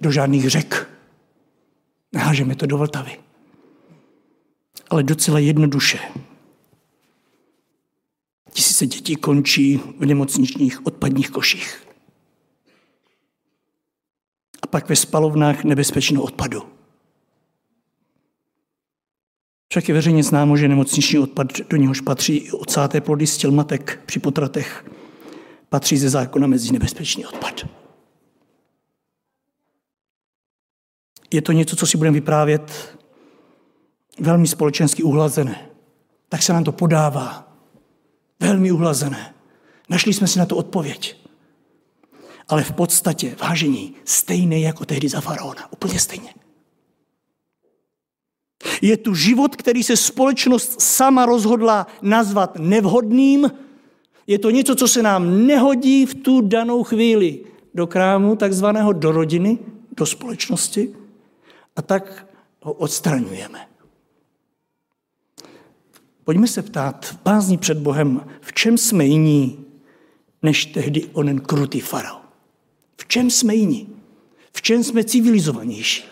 do 0.00 0.10
žádných 0.10 0.50
řek. 0.50 0.90
Nehážeme 2.12 2.56
to 2.56 2.66
do 2.66 2.78
Vltavy. 2.78 3.20
Ale 4.90 5.02
docela 5.02 5.38
jednoduše. 5.38 5.98
Tisíce 8.52 8.86
dětí 8.86 9.16
končí 9.16 9.76
v 9.98 10.06
nemocničních 10.06 10.86
odpadních 10.86 11.30
koších 11.30 11.88
a 14.62 14.66
pak 14.66 14.88
ve 14.88 14.96
spalovnách 14.96 15.64
nebezpečného 15.64 16.22
odpadu. 16.24 16.62
Však 19.68 19.88
je 19.88 19.94
veřejně 19.94 20.22
známo, 20.22 20.56
že 20.56 20.68
nemocniční 20.68 21.18
odpad, 21.18 21.46
do 21.70 21.76
něhož 21.76 22.00
patří 22.00 22.36
i 22.36 22.50
ocáté 22.50 23.00
plody 23.00 23.26
z 23.26 23.36
těl 23.36 23.52
matek 23.52 24.00
při 24.06 24.20
potratech, 24.20 24.90
patří 25.68 25.96
ze 25.96 26.08
zákona 26.08 26.46
mezi 26.46 26.72
nebezpečný 26.72 27.26
odpad. 27.26 27.66
Je 31.32 31.42
to 31.42 31.52
něco, 31.52 31.76
co 31.76 31.86
si 31.86 31.98
budeme 31.98 32.14
vyprávět 32.14 32.98
velmi 34.20 34.46
společensky 34.46 35.02
uhlazené. 35.02 35.68
Tak 36.28 36.42
se 36.42 36.52
nám 36.52 36.64
to 36.64 36.72
podává. 36.72 37.52
Velmi 38.40 38.72
uhlazené. 38.72 39.34
Našli 39.88 40.12
jsme 40.12 40.26
si 40.26 40.38
na 40.38 40.46
to 40.46 40.56
odpověď 40.56 41.28
ale 42.48 42.64
v 42.64 42.72
podstatě, 42.72 43.36
vážení, 43.40 43.94
stejné 44.04 44.60
jako 44.60 44.84
tehdy 44.84 45.08
za 45.08 45.20
faraona. 45.20 45.72
Úplně 45.72 46.00
stejně. 46.00 46.34
Je 48.82 48.96
tu 48.96 49.14
život, 49.14 49.56
který 49.56 49.82
se 49.82 49.96
společnost 49.96 50.80
sama 50.80 51.26
rozhodla 51.26 51.86
nazvat 52.02 52.58
nevhodným. 52.58 53.50
Je 54.26 54.38
to 54.38 54.50
něco, 54.50 54.74
co 54.74 54.88
se 54.88 55.02
nám 55.02 55.46
nehodí 55.46 56.06
v 56.06 56.14
tu 56.14 56.40
danou 56.40 56.84
chvíli 56.84 57.44
do 57.74 57.86
krámu, 57.86 58.36
takzvaného 58.36 58.92
do 58.92 59.12
rodiny, 59.12 59.58
do 59.96 60.06
společnosti. 60.06 60.94
A 61.78 61.82
tak 61.82 62.26
ho 62.62 62.72
odstraňujeme. 62.72 63.68
Pojďme 66.24 66.46
se 66.48 66.62
ptát 66.62 67.06
v 67.06 67.22
bázni 67.22 67.58
před 67.58 67.78
Bohem, 67.78 68.26
v 68.40 68.52
čem 68.52 68.78
jsme 68.78 69.04
jiní, 69.04 69.64
než 70.42 70.66
tehdy 70.66 71.04
onen 71.12 71.40
krutý 71.40 71.80
faraon. 71.80 72.22
V 72.96 73.08
čem 73.08 73.30
jsme 73.30 73.54
jiní? 73.54 73.96
V 74.52 74.62
čem 74.62 74.84
jsme 74.84 75.04
civilizovanější? 75.04 76.04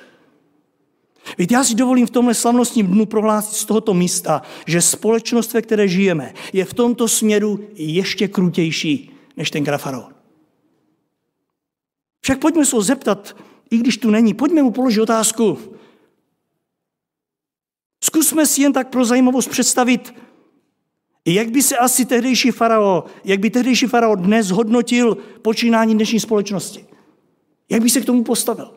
Víte, 1.38 1.54
já 1.54 1.64
si 1.64 1.75
dovolím 1.75 2.06
v 2.06 2.11
tomhle 2.11 2.35
slavnostním 2.35 2.87
dnu 2.87 3.06
prohlásit 3.06 3.54
z 3.54 3.64
tohoto 3.64 3.94
místa, 3.94 4.42
že 4.66 4.82
společnost, 4.82 5.52
ve 5.52 5.62
které 5.62 5.88
žijeme, 5.88 6.35
je 6.52 6.64
v 6.64 6.75
tomto 6.75 7.08
směru 7.08 7.68
ještě 7.75 8.28
krutější 8.28 9.11
než 9.37 9.50
ten 9.50 9.64
faraon. 9.78 10.14
Však 12.20 12.38
pojďme 12.38 12.64
se 12.64 12.76
ho 12.76 12.82
zeptat, 12.82 13.37
i 13.70 13.78
když 13.78 13.96
tu 13.96 14.11
není, 14.11 14.35
pojďme 14.35 14.62
mu 14.62 14.70
položit 14.70 15.00
otázku. 15.00 15.58
Zkusme 18.00 18.46
si 18.46 18.62
jen 18.62 18.73
tak 18.73 18.88
pro 18.88 19.04
zajímavost 19.04 19.49
představit, 19.49 20.14
jak 21.26 21.50
by 21.50 21.62
se 21.62 21.76
asi 21.76 22.04
tehdejší 22.04 22.50
farao, 22.50 23.04
jak 23.25 23.40
by 23.40 23.50
tehdejší 23.50 23.87
farao 23.87 24.14
dnes 24.14 24.50
hodnotil 24.50 25.16
počínání 25.42 25.94
dnešní 25.94 26.20
společnosti? 26.20 26.87
Jak 27.70 27.82
by 27.82 27.90
se 27.90 28.00
k 28.00 28.04
tomu 28.04 28.25
postavil? 28.25 28.70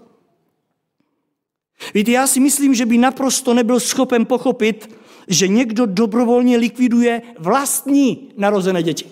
Víte, 1.94 2.12
já 2.12 2.28
si 2.28 2.40
myslím, 2.40 2.76
že 2.76 2.86
by 2.86 2.98
naprosto 2.98 3.54
nebyl 3.54 3.80
schopen 3.80 4.26
pochopit, 4.26 4.96
že 5.28 5.48
někdo 5.48 5.86
dobrovolně 5.86 6.58
likviduje 6.58 7.22
vlastní 7.40 8.32
narozené 8.38 8.84
děti. 8.84 9.06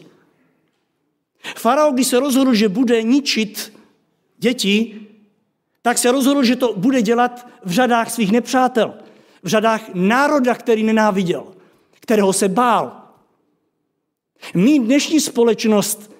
Farao, 1.55 1.91
když 1.91 2.07
se 2.07 2.19
rozhodl, 2.19 2.53
že 2.53 2.69
bude 2.69 3.03
ničit 3.03 3.73
děti, 4.37 5.07
tak 5.87 5.97
se 5.97 6.11
rozhodl, 6.11 6.43
že 6.43 6.55
to 6.55 6.73
bude 6.73 7.01
dělat 7.01 7.47
v 7.63 7.71
řadách 7.71 8.11
svých 8.11 8.31
nepřátel, 8.31 8.93
v 9.43 9.47
řadách 9.47 9.81
národa, 9.93 10.55
který 10.55 10.83
nenáviděl, 10.83 11.55
kterého 11.99 12.33
se 12.33 12.49
bál. 12.49 13.07
My 14.53 14.79
dnešní 14.79 15.19
společnost 15.19 16.11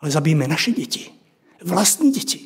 ale 0.00 0.10
zabijeme 0.10 0.48
naše 0.48 0.72
děti, 0.72 1.10
vlastní 1.64 2.10
děti. 2.10 2.40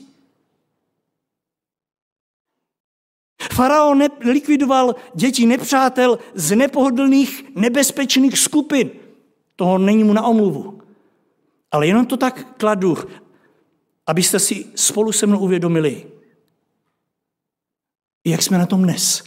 Faraon 3.52 4.02
likvidoval 4.20 4.94
děti 5.14 5.46
nepřátel 5.46 6.18
z 6.34 6.56
nepohodlných, 6.56 7.44
nebezpečných 7.54 8.38
skupin. 8.38 8.90
Toho 9.56 9.78
není 9.78 10.04
mu 10.04 10.12
na 10.12 10.26
omluvu. 10.26 10.80
Ale 11.70 11.86
jenom 11.86 12.06
to 12.06 12.16
tak 12.16 12.56
kladu, 12.56 12.96
abyste 14.06 14.38
si 14.38 14.66
spolu 14.74 15.12
se 15.12 15.26
mnou 15.26 15.38
uvědomili, 15.38 16.06
jak 18.24 18.42
jsme 18.42 18.58
na 18.58 18.66
tom 18.66 18.82
dnes. 18.82 19.22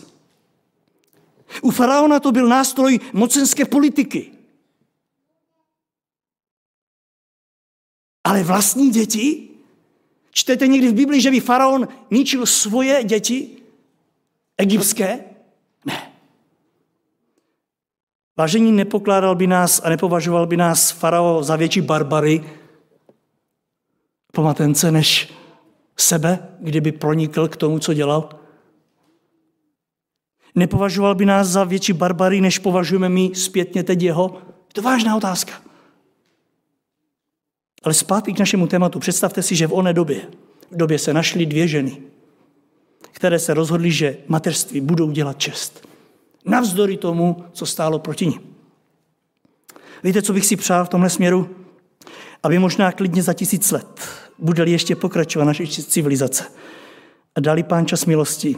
U 1.62 1.72
faraona 1.72 2.20
to 2.20 2.32
byl 2.32 2.48
nástroj 2.48 3.00
mocenské 3.14 3.66
politiky. 3.66 4.32
Ale 8.24 8.44
vlastní 8.44 8.90
děti? 8.90 9.50
Čtete 10.32 10.68
někdy 10.68 10.88
v 10.88 10.94
Biblii, 10.94 11.22
že 11.22 11.32
by 11.32 11.40
faraon 11.40 11.88
ničil 12.12 12.46
svoje 12.46 13.04
děti? 13.04 13.58
Egyptské? 14.58 15.24
Ne. 15.86 16.12
Vážení, 18.38 18.72
nepokládal 18.72 19.36
by 19.36 19.48
nás 19.48 19.82
a 19.84 19.90
nepovažoval 19.90 20.48
by 20.48 20.58
nás 20.58 20.92
farao 20.92 21.44
za 21.44 21.56
větší 21.56 21.82
barbary, 21.82 22.44
pomatence, 24.32 24.92
než 24.92 25.34
sebe, 25.98 26.48
kdyby 26.60 26.92
pronikl 26.92 27.48
k 27.48 27.58
tomu, 27.58 27.80
co 27.80 27.94
dělal? 27.94 28.30
Nepovažoval 30.56 31.16
by 31.16 31.26
nás 31.26 31.48
za 31.48 31.64
větší 31.64 31.94
barbary, 31.94 32.42
než 32.42 32.60
považujeme 32.60 33.10
my 33.10 33.32
zpětně 33.34 33.84
teď 33.84 34.02
jeho? 34.02 34.42
Je 34.48 34.74
to 34.74 34.82
vážná 34.82 35.16
otázka. 35.16 35.54
Ale 37.84 37.94
zpátky 37.94 38.34
k 38.34 38.40
našemu 38.40 38.68
tématu. 38.68 39.00
Představte 39.00 39.44
si, 39.44 39.56
že 39.56 39.68
v 39.68 39.74
oné 39.74 39.94
době, 39.94 40.22
v 40.72 40.78
době 40.78 41.00
se 41.00 41.14
našly 41.14 41.46
dvě 41.46 41.68
ženy, 41.68 41.98
které 43.12 43.40
se 43.40 43.54
rozhodly, 43.54 43.92
že 43.92 44.18
mateřství 44.28 44.82
budou 44.82 45.12
dělat 45.12 45.40
čest. 45.40 45.88
Navzdory 46.46 46.98
tomu, 46.98 47.44
co 47.52 47.66
stálo 47.66 48.00
proti 48.00 48.26
ní. 48.26 48.40
Víte, 50.04 50.22
co 50.22 50.34
bych 50.34 50.46
si 50.46 50.56
přál 50.56 50.86
v 50.86 50.90
tomhle 50.90 51.10
směru? 51.10 51.56
Aby 52.44 52.60
možná 52.60 52.92
klidně 52.92 53.24
za 53.24 53.34
tisíc 53.34 53.72
let 53.72 54.10
bude 54.38 54.64
ještě 54.64 54.96
pokračovat 54.96 55.46
naše 55.46 55.68
civilizace. 55.68 56.44
A 57.36 57.40
dali 57.40 57.64
pán 57.64 57.86
čas 57.86 58.06
milosti, 58.06 58.56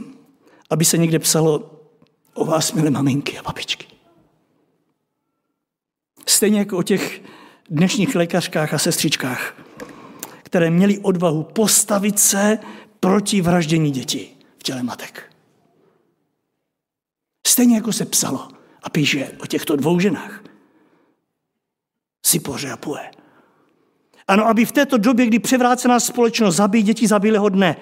aby 0.70 0.86
se 0.86 0.98
někde 0.98 1.20
psalo 1.20 1.82
o 2.34 2.46
vás, 2.46 2.74
milé 2.74 2.90
maminky 2.90 3.38
a 3.38 3.44
babičky. 3.44 3.88
Stejně 6.28 6.60
jako 6.60 6.78
o 6.78 6.84
těch 6.84 7.22
dnešních 7.70 8.16
lékařkách 8.16 8.74
a 8.74 8.78
sestřičkách, 8.78 9.56
které 10.44 10.70
měly 10.70 11.00
odvahu 11.00 11.44
postavit 11.44 12.20
se 12.20 12.60
proti 13.00 13.42
vraždění 13.42 13.92
dětí 13.92 14.38
v 14.58 14.64
těle 14.64 14.84
matek. 14.84 15.34
Stejně 17.48 17.76
jako 17.76 17.94
se 17.94 18.06
psalo 18.06 18.48
a 18.84 18.90
píše 18.90 19.32
o 19.44 19.46
těchto 19.48 19.76
dvou 19.76 20.00
ženách. 20.00 20.44
Sipoře 22.26 22.72
a 22.72 22.78
Pue. 22.78 23.21
Ano, 24.32 24.48
aby 24.48 24.66
v 24.66 24.72
této 24.72 24.98
době, 24.98 25.26
kdy 25.26 25.40
převrácená 25.40 26.00
společnost 26.00 26.56
zabíjí 26.56 26.84
děti 26.84 27.08
za 27.08 27.20
bílého 27.20 27.50
dne 27.50 27.76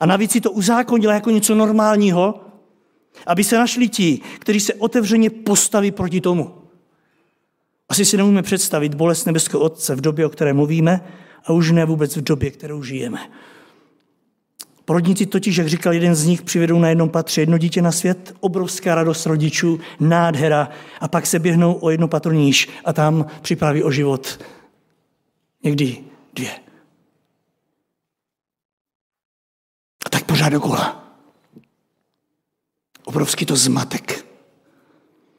a 0.00 0.06
navíc 0.06 0.32
si 0.32 0.40
to 0.40 0.50
uzákonila 0.50 1.14
jako 1.14 1.30
něco 1.30 1.54
normálního, 1.54 2.40
aby 3.26 3.44
se 3.44 3.58
našli 3.58 3.88
ti, 3.88 4.20
kteří 4.38 4.60
se 4.60 4.74
otevřeně 4.74 5.30
postaví 5.30 5.90
proti 5.90 6.20
tomu. 6.20 6.54
Asi 7.88 8.04
si 8.04 8.16
nemůžeme 8.16 8.42
představit 8.42 8.94
bolest 8.94 9.24
nebeského 9.24 9.62
Otce 9.62 9.94
v 9.94 10.00
době, 10.00 10.26
o 10.26 10.28
které 10.28 10.52
mluvíme, 10.52 11.00
a 11.44 11.52
už 11.52 11.70
ne 11.70 11.84
vůbec 11.84 12.16
v 12.16 12.22
době, 12.22 12.50
kterou 12.50 12.82
žijeme. 12.82 13.18
Porodníci 14.84 15.26
totiž, 15.26 15.56
jak 15.56 15.68
říkal 15.68 15.92
jeden 15.92 16.14
z 16.14 16.26
nich, 16.26 16.42
přivedou 16.42 16.78
na 16.78 16.88
jednom 16.88 17.08
patře 17.08 17.42
jedno 17.42 17.58
dítě 17.58 17.82
na 17.82 17.92
svět, 17.92 18.34
obrovská 18.40 18.94
radost 18.94 19.26
rodičů, 19.26 19.80
nádhera, 20.00 20.68
a 21.00 21.08
pak 21.08 21.26
se 21.26 21.38
běhnou 21.38 21.78
o 21.80 21.90
jedno 21.90 22.08
patro 22.08 22.32
níž 22.32 22.68
a 22.84 22.92
tam 22.92 23.26
připraví 23.42 23.82
o 23.82 23.90
život 23.90 24.38
někdy 25.66 26.04
dvě. 26.34 26.60
A 30.06 30.08
tak 30.10 30.24
pořád 30.24 30.48
dokola. 30.48 31.02
Obrovský 33.04 33.46
to 33.46 33.56
zmatek. 33.56 34.26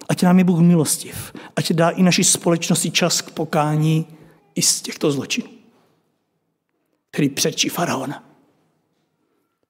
Ať 0.09 0.23
nám 0.23 0.37
je 0.37 0.43
Bůh 0.43 0.59
milostiv. 0.59 1.33
Ať 1.55 1.71
dá 1.71 1.89
i 1.89 2.03
naší 2.03 2.23
společnosti 2.23 2.91
čas 2.91 3.21
k 3.21 3.31
pokání 3.31 4.07
i 4.55 4.61
z 4.61 4.81
těchto 4.81 5.11
zločinů, 5.11 5.49
který 7.11 7.29
předčí 7.29 7.69
faraona. 7.69 8.23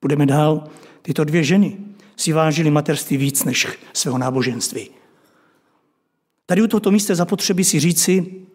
Budeme 0.01 0.25
dál. 0.25 0.69
Tyto 1.01 1.23
dvě 1.23 1.43
ženy 1.43 1.77
si 2.15 2.33
vážili 2.33 2.71
materství 2.71 3.17
víc 3.17 3.43
než 3.43 3.67
svého 3.93 4.17
náboženství. 4.17 4.89
Tady 6.45 6.61
u 6.61 6.67
tohoto 6.67 6.91
místa 6.91 7.15
zapotřebí 7.15 7.63
si 7.63 7.79
říci, 7.79 8.47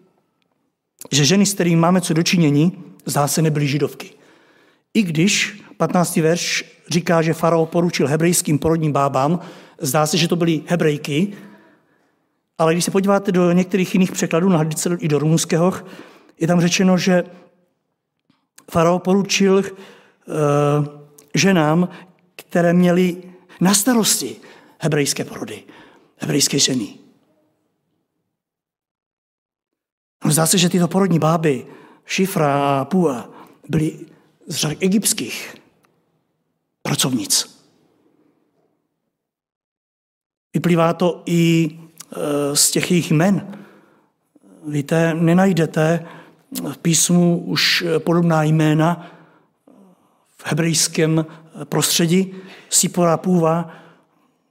že 1.11 1.25
ženy, 1.25 1.47
s 1.47 1.55
kterými 1.55 1.77
máme 1.77 2.01
co 2.01 2.15
dočinění, 2.15 2.73
zdá 3.07 3.29
se 3.29 3.43
nebyly 3.43 3.67
židovky. 3.67 4.11
I 4.95 5.03
když 5.03 5.63
15. 5.77 6.17
verš 6.17 6.65
říká, 6.89 7.23
že 7.23 7.35
farao 7.35 7.67
poručil 7.67 8.09
hebrejským 8.09 8.59
porodním 8.59 8.93
bábám, 8.93 9.41
zdá 9.81 10.07
se, 10.07 10.17
že 10.17 10.29
to 10.29 10.37
byly 10.37 10.63
hebrejky, 10.67 11.33
ale 12.59 12.73
když 12.73 12.85
se 12.85 12.91
podíváte 12.91 13.33
do 13.33 13.53
některých 13.53 13.95
jiných 13.95 14.13
překladů, 14.13 14.49
na 14.49 14.67
i 14.99 15.09
do 15.09 15.19
rumunského, 15.19 15.73
je 16.41 16.47
tam 16.47 16.61
řečeno, 16.61 16.99
že 16.99 17.25
farao 18.71 18.99
poručil 18.99 19.55
uh, 19.57 19.65
ženám, 21.35 21.89
které 22.37 22.73
měly 22.73 23.17
na 23.61 23.75
starosti 23.75 24.37
hebrejské 24.79 25.25
porody, 25.25 25.63
hebrejské 26.19 26.59
ženy. 26.59 27.02
Zdá 30.29 30.47
se, 30.47 30.59
že 30.59 30.69
tyto 30.69 30.89
porodní 30.89 31.19
báby, 31.19 31.67
Šifra 32.07 32.81
a 32.81 32.85
Pua, 32.85 33.29
byly 33.69 33.99
z 34.47 34.57
řad 34.57 34.73
egyptských 34.81 35.55
pracovnic. 36.83 37.59
Vyplývá 40.55 40.93
to 40.93 41.23
i 41.27 41.71
e, 41.71 42.57
z 42.57 42.71
těch 42.71 42.91
jejich 42.91 43.11
jmen. 43.11 43.59
Víte, 44.67 45.15
nenajdete 45.15 46.07
v 46.73 46.79
písmu 46.79 47.39
už 47.39 47.85
podobná 47.99 48.43
jména 48.43 49.07
v 50.37 50.47
hebrejském 50.47 51.27
prostředí. 51.65 52.35
Sipora 52.71 53.17
Půva, 53.17 53.71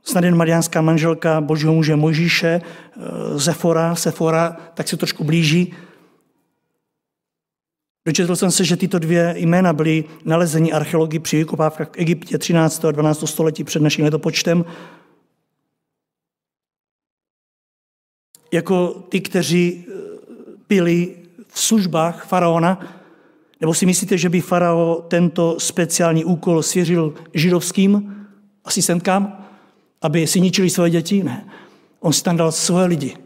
snad 0.04 0.24
jen 0.24 0.36
mariánská 0.36 0.82
manželka 0.82 1.42
božího 1.42 1.74
muže 1.74 1.96
Možíše, 1.96 2.48
e, 2.48 2.62
Zefora, 3.38 3.96
Sefora, 3.96 4.58
tak 4.74 4.88
se 4.88 4.98
trošku 4.98 5.24
blíží. 5.24 5.74
Dočetl 8.06 8.36
jsem 8.36 8.52
se, 8.52 8.66
že 8.66 8.78
tyto 8.78 9.00
dvě 9.00 9.34
jména 9.38 9.74
byly 9.74 10.04
nalezeny 10.26 10.72
archeologi 10.72 11.20
při 11.20 11.38
vykopávkách 11.38 11.88
v 11.88 11.98
Egyptě 11.98 12.38
13. 12.38 12.86
a 12.86 12.92
12. 12.92 13.28
století 13.28 13.64
před 13.64 13.82
naším 13.82 14.06
letopočtem. 14.06 14.66
Jako 18.52 18.88
ty, 18.88 19.22
kteří 19.22 19.86
eh, 19.88 19.94
byli 20.70 21.16
v 21.48 21.60
službách 21.60 22.26
faraona, 22.26 23.02
nebo 23.62 23.74
si 23.74 23.86
myslíte, 23.86 24.18
že 24.18 24.30
by 24.30 24.42
farao 24.42 25.02
tento 25.08 25.60
speciální 25.60 26.26
úkol 26.26 26.64
svěřil 26.64 27.14
židovským 27.34 28.16
asistentkám, 28.66 29.51
aby 30.02 30.28
si 30.28 30.42
ničili 30.42 30.70
své 30.70 30.90
děti? 30.90 31.24
Ne. 31.24 31.48
On 32.00 32.14
si 32.14 32.24
tam 32.24 32.38
dal 32.38 32.52
svoje 32.52 32.86
lidi. 32.86 33.18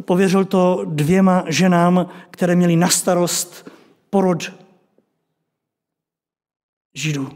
Pověřil 0.00 0.44
to 0.44 0.84
dvěma 0.84 1.44
ženám, 1.48 2.06
které 2.30 2.56
měly 2.56 2.76
na 2.76 2.88
starost 2.88 3.70
porod 4.10 4.52
židů. 6.94 7.28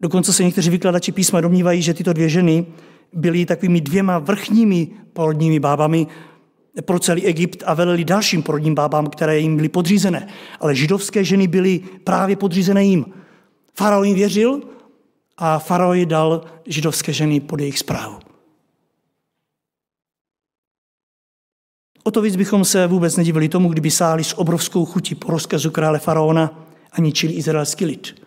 Dokonce 0.00 0.32
se 0.32 0.44
někteří 0.44 0.70
vykladači 0.70 1.12
písma 1.12 1.40
domnívají, 1.40 1.82
že 1.82 1.94
tyto 1.94 2.12
dvě 2.12 2.28
ženy 2.28 2.66
byly 3.12 3.46
takovými 3.46 3.80
dvěma 3.80 4.18
vrchními 4.18 4.88
porodními 5.12 5.60
bábami 5.60 6.06
pro 6.82 6.98
celý 6.98 7.26
Egypt 7.26 7.62
a 7.66 7.74
veleli 7.74 8.04
dalším 8.04 8.42
porodním 8.42 8.74
bábám, 8.74 9.06
které 9.06 9.38
jim 9.38 9.56
byly 9.56 9.68
podřízené. 9.68 10.28
Ale 10.60 10.74
židovské 10.74 11.24
ženy 11.24 11.46
byly 11.48 11.80
právě 12.04 12.36
podřízené 12.36 12.84
jim. 12.84 13.06
Farao 13.74 14.02
jim 14.02 14.14
věřil 14.14 14.60
a 15.38 15.58
farao 15.58 16.04
dal 16.04 16.44
židovské 16.66 17.12
ženy 17.12 17.40
pod 17.40 17.60
jejich 17.60 17.78
zprávu. 17.78 18.18
O 22.04 22.10
to 22.10 22.22
víc 22.22 22.36
bychom 22.36 22.64
se 22.64 22.86
vůbec 22.86 23.16
nedivili 23.16 23.48
tomu, 23.48 23.68
kdyby 23.68 23.90
sáli 23.90 24.24
s 24.24 24.38
obrovskou 24.38 24.84
chutí 24.84 25.14
po 25.14 25.30
rozkazu 25.30 25.70
krále 25.70 25.98
faraona 25.98 26.68
a 26.92 27.00
ničili 27.00 27.32
izraelský 27.32 27.84
lid. 27.84 28.22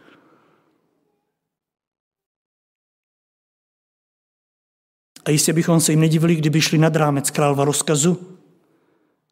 A 5.25 5.31
jistě 5.31 5.53
bychom 5.53 5.79
se 5.79 5.91
jim 5.91 5.99
nedivili, 5.99 6.35
kdyby 6.35 6.61
šli 6.61 6.77
nad 6.77 6.95
rámec 6.95 7.29
králova 7.29 7.65
rozkazu 7.65 8.37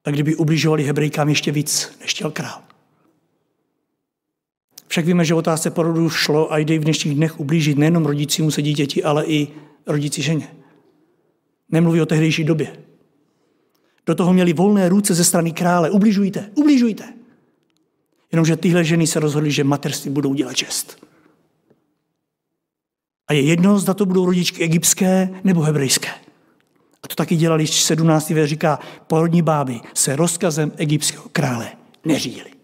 a 0.05 0.09
kdyby 0.09 0.35
ubližovali 0.35 0.83
hebrejkám 0.83 1.29
ještě 1.29 1.51
víc, 1.51 1.97
než 2.01 2.11
chtěl 2.11 2.31
král. 2.31 2.69
Však 4.89 5.06
víme, 5.06 5.25
že 5.25 5.34
otázce 5.34 5.71
porodu 5.71 6.10
šlo 6.10 6.54
a 6.54 6.58
jde 6.58 6.80
v 6.80 6.84
dnešních 6.84 7.15
dnech 7.15 7.39
ublížit 7.39 7.78
nejenom 7.78 8.06
rodícímu 8.06 8.52
se 8.52 8.62
dítěti, 8.62 9.04
ale 9.04 9.25
i 9.25 9.47
rodící 9.88 10.21
ženě. 10.21 10.47
Nemluví 11.69 12.02
o 12.02 12.06
tehdejší 12.06 12.43
době. 12.43 12.78
Do 14.06 14.15
toho 14.15 14.34
měli 14.34 14.54
volné 14.54 14.89
ruce 14.89 15.13
ze 15.13 15.23
strany 15.23 15.52
krále. 15.52 15.89
Ubližujte, 15.89 16.49
ubližujte. 16.56 17.13
Jenomže 18.32 18.56
tyhle 18.56 18.84
ženy 18.84 19.08
se 19.08 19.19
rozhodly, 19.19 19.52
že 19.52 19.63
materství 19.63 20.12
budou 20.12 20.34
dělat 20.34 20.54
čest. 20.54 21.06
A 23.28 23.34
je 23.34 23.41
jedno, 23.41 23.80
zda 23.80 23.93
to 23.93 24.06
budou 24.06 24.25
rodičky 24.25 24.63
egyptské 24.63 25.30
nebo 25.43 25.62
hebrejské. 25.62 26.10
A 27.04 27.08
to 27.08 27.15
taky 27.15 27.36
dělali 27.36 27.67
17. 27.67 28.30
věř 28.30 28.49
říká, 28.49 28.80
porodní 29.08 29.41
báby 29.41 29.80
se 29.93 30.15
rozkazem 30.15 30.71
egyptského 30.78 31.30
krále 31.32 31.71
neřídili. 32.06 32.58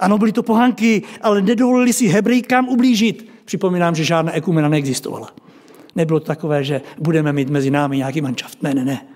Ano, 0.00 0.18
byly 0.18 0.32
to 0.32 0.42
pohanky, 0.42 1.02
ale 1.20 1.42
nedovolili 1.42 1.92
si 1.92 2.06
hebrejkám 2.06 2.68
ublížit. 2.68 3.30
Připomínám, 3.44 3.94
že 3.94 4.04
žádná 4.04 4.32
ekumena 4.32 4.68
neexistovala. 4.68 5.30
Nebylo 5.96 6.20
to 6.20 6.26
takové, 6.26 6.64
že 6.64 6.80
budeme 6.98 7.32
mít 7.32 7.50
mezi 7.50 7.70
námi 7.70 7.96
nějaký 7.96 8.20
manšaft. 8.20 8.62
Ne, 8.62 8.74
ne, 8.74 8.84
ne. 8.84 9.06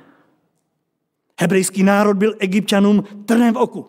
Hebrejský 1.41 1.83
národ 1.83 2.17
byl 2.17 2.35
egyptianům 2.39 3.05
trnem 3.27 3.55
v 3.55 3.57
oku, 3.57 3.87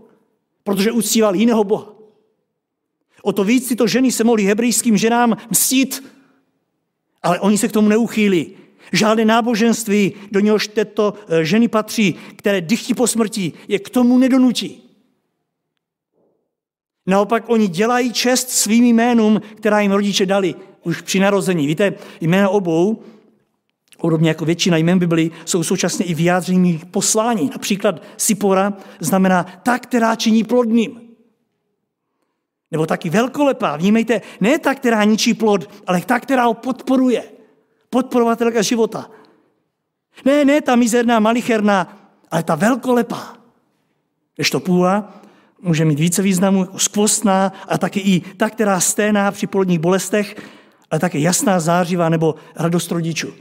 protože 0.63 0.91
uctíval 0.91 1.35
jiného 1.35 1.63
boha. 1.63 1.93
O 3.21 3.33
to 3.33 3.43
víc 3.43 3.75
to 3.77 3.87
ženy 3.87 4.11
se 4.11 4.23
mohly 4.23 4.43
hebrejským 4.43 4.97
ženám 4.97 5.37
mstít, 5.49 6.03
ale 7.23 7.39
oni 7.39 7.57
se 7.57 7.67
k 7.67 7.71
tomu 7.71 7.89
neuchýli. 7.89 8.51
Žádné 8.91 9.25
náboženství, 9.25 10.13
do 10.31 10.39
něhož 10.39 10.67
této 10.67 11.13
eh, 11.27 11.45
ženy 11.45 11.67
patří, 11.67 12.15
které 12.35 12.61
dychtí 12.61 12.93
po 12.93 13.07
smrti, 13.07 13.53
je 13.67 13.79
k 13.79 13.89
tomu 13.89 14.17
nedonutí. 14.17 14.82
Naopak 17.07 17.49
oni 17.49 17.67
dělají 17.67 18.13
čest 18.13 18.49
svým 18.49 18.85
jménům, 18.85 19.41
která 19.55 19.79
jim 19.79 19.91
rodiče 19.91 20.25
dali 20.25 20.55
už 20.83 21.01
při 21.01 21.19
narození. 21.19 21.67
Víte, 21.67 21.93
jména 22.21 22.49
obou, 22.49 23.03
podobně 23.97 24.29
jako 24.29 24.45
většina 24.45 24.77
jmén 24.77 24.99
Biblii, 24.99 25.31
jsou 25.45 25.63
současně 25.63 26.05
i 26.05 26.13
vyjádřením 26.13 26.79
poslání. 26.79 27.49
Například 27.49 28.01
Sipora 28.17 28.73
znamená 28.99 29.43
ta, 29.63 29.79
která 29.79 30.15
činí 30.15 30.43
plodným. 30.43 31.01
Nebo 32.71 32.85
taky 32.85 33.09
velkolepá, 33.09 33.77
vnímejte, 33.77 34.21
ne 34.41 34.59
ta, 34.59 34.75
která 34.75 35.03
ničí 35.03 35.33
plod, 35.33 35.69
ale 35.87 36.01
ta, 36.01 36.19
která 36.19 36.45
ho 36.45 36.53
podporuje. 36.53 37.23
Podporovatelka 37.89 38.61
života. 38.61 39.09
Ne, 40.25 40.45
ne 40.45 40.61
ta 40.61 40.75
mizerná, 40.75 41.19
malicherná, 41.19 42.09
ale 42.31 42.43
ta 42.43 42.55
velkolepá. 42.55 43.37
Když 44.35 44.49
to 44.49 44.59
půla, 44.59 45.21
může 45.63 45.85
mít 45.85 45.99
více 45.99 46.21
významů, 46.21 46.59
jako 46.59 46.79
skvostná 46.79 47.53
a 47.67 47.77
taky 47.77 47.99
i 47.99 48.21
ta, 48.37 48.49
která 48.49 48.79
sténá 48.79 49.31
při 49.31 49.47
polodních 49.47 49.79
bolestech, 49.79 50.35
ale 50.91 50.99
také 50.99 51.19
jasná, 51.19 51.59
zářivá 51.59 52.09
nebo 52.09 52.35
radost 52.55 52.91
rodičů. 52.91 53.33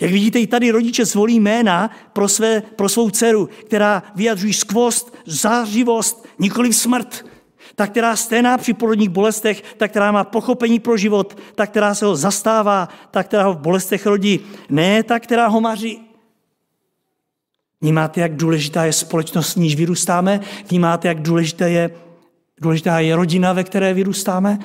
Jak 0.00 0.10
vidíte, 0.10 0.38
i 0.38 0.46
tady 0.46 0.70
rodiče 0.70 1.04
zvolí 1.04 1.40
jména 1.40 1.90
pro, 2.12 2.28
své, 2.28 2.60
pro 2.60 2.88
svou 2.88 3.10
dceru, 3.10 3.48
která 3.66 4.02
vyjadřují 4.14 4.52
skvost, 4.52 5.14
zářivost, 5.26 6.26
nikoli 6.38 6.72
smrt. 6.72 7.26
Ta, 7.74 7.86
která 7.86 8.16
sténá 8.16 8.58
při 8.58 8.74
porodních 8.74 9.08
bolestech, 9.08 9.62
ta, 9.76 9.88
která 9.88 10.12
má 10.12 10.24
pochopení 10.24 10.80
pro 10.80 10.96
život, 10.96 11.38
ta, 11.54 11.66
která 11.66 11.94
se 11.94 12.06
ho 12.06 12.16
zastává, 12.16 12.88
ta, 13.10 13.22
která 13.22 13.44
ho 13.44 13.52
v 13.52 13.58
bolestech 13.58 14.06
rodí, 14.06 14.40
ne 14.68 15.02
ta, 15.02 15.18
která 15.18 15.46
ho 15.46 15.60
maří. 15.60 16.03
Vnímáte, 17.84 18.20
jak 18.20 18.36
důležitá 18.36 18.84
je 18.84 18.92
společnost, 18.92 19.56
níž 19.56 19.76
vyrůstáme? 19.76 20.40
Vnímáte, 20.68 21.08
jak 21.08 21.22
důležitá 21.22 21.66
je, 21.66 21.90
důležitá 22.60 23.00
je 23.00 23.16
rodina, 23.16 23.52
ve 23.52 23.64
které 23.64 23.94
vyrůstáme? 23.94 24.58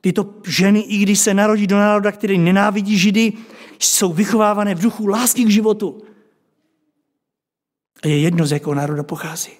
Tyto 0.00 0.34
ženy, 0.46 0.80
i 0.80 0.98
když 0.98 1.18
se 1.18 1.34
narodí 1.34 1.66
do 1.66 1.76
národa, 1.76 2.12
který 2.12 2.38
nenávidí 2.38 2.98
Židy, 2.98 3.32
jsou 3.78 4.12
vychovávané 4.12 4.74
v 4.74 4.82
duchu 4.82 5.06
lásky 5.06 5.44
k 5.44 5.50
životu. 5.50 6.02
A 8.04 8.08
je 8.08 8.20
jedno, 8.20 8.46
z 8.46 8.52
jakého 8.52 8.74
národa 8.74 9.02
pochází. 9.02 9.52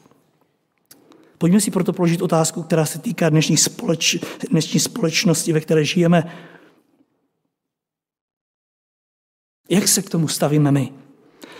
Pojďme 1.39 1.61
si 1.61 1.71
proto 1.71 1.93
položit 1.93 2.23
otázku, 2.23 2.63
která 2.63 2.87
se 2.87 2.99
týká 2.99 3.29
dnešní, 3.29 3.57
společ, 3.57 4.17
dnešní 4.51 4.81
společnosti, 4.81 5.53
ve 5.53 5.61
které 5.61 5.85
žijeme. 5.85 6.37
Jak 9.69 9.89
se 9.89 10.03
k 10.03 10.11
tomu 10.11 10.29
stavíme 10.29 10.73
my? 10.73 11.06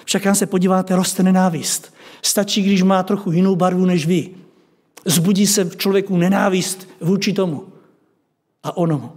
Však 0.07 0.25
jak 0.25 0.37
se 0.37 0.47
podíváte, 0.47 0.97
roste 0.97 1.23
nenávist. 1.23 1.95
Stačí, 2.23 2.63
když 2.63 2.83
má 2.83 3.03
trochu 3.03 3.33
jinou 3.33 3.57
barvu 3.57 3.85
než 3.85 4.07
vy. 4.07 4.31
Zbudí 5.05 5.47
se 5.47 5.65
v 5.65 5.77
člověku 5.77 6.17
nenávist 6.17 6.89
vůči 7.01 7.33
tomu 7.33 7.73
a 8.63 8.77
onomu. 8.77 9.13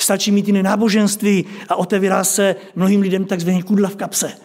Stačí 0.00 0.32
mít 0.32 0.46
jiné 0.46 0.62
náboženství 0.62 1.44
a 1.68 1.76
otevírá 1.76 2.24
se 2.24 2.56
mnohým 2.74 3.00
lidem 3.00 3.24
takzvaný 3.24 3.62
kudla 3.62 3.88
v 3.88 3.96
kapse. 3.96 4.38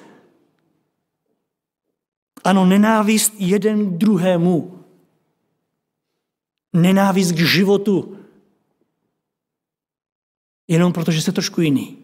Ano, 2.44 2.66
nenávist 2.66 3.34
jeden 3.38 3.98
druhému. 3.98 4.80
Nenávist 6.74 7.32
k 7.32 7.40
životu. 7.40 8.18
Jenom 10.68 10.94
protože 10.94 11.22
jste 11.22 11.32
trošku 11.32 11.62
jiný. 11.62 12.01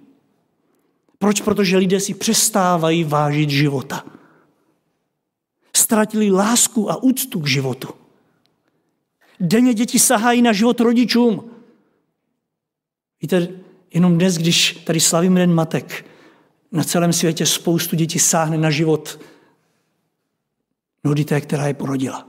Proč? 1.20 1.42
Protože 1.42 1.78
lidé 1.78 2.00
si 2.00 2.14
přestávají 2.14 3.04
vážit 3.04 3.50
života. 3.50 4.06
Ztratili 5.76 6.32
lásku 6.32 6.92
a 6.92 7.04
úctu 7.04 7.40
k 7.40 7.48
životu. 7.48 7.88
Denně 9.40 9.74
děti 9.74 10.00
sahají 10.00 10.42
na 10.42 10.54
život 10.54 10.80
rodičům. 10.80 11.52
Víte, 13.22 13.48
jenom 13.94 14.18
dnes, 14.18 14.38
když 14.38 14.72
tady 14.74 15.00
slavím 15.00 15.36
Den 15.36 15.54
matek, 15.54 16.06
na 16.72 16.84
celém 16.84 17.14
světě 17.14 17.46
spoustu 17.46 17.96
dětí 17.96 18.20
sáhne 18.20 18.58
na 18.58 18.70
život 18.70 19.20
mnohdy 21.04 21.26
té, 21.26 21.42
která 21.42 21.68
je 21.68 21.74
porodila. 21.74 22.28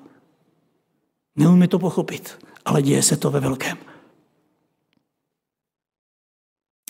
Neumíme 1.37 1.69
to 1.69 1.79
pochopit, 1.79 2.47
ale 2.65 2.83
děje 2.83 3.03
se 3.03 3.17
to 3.17 3.31
ve 3.31 3.41
velkém. 3.41 3.88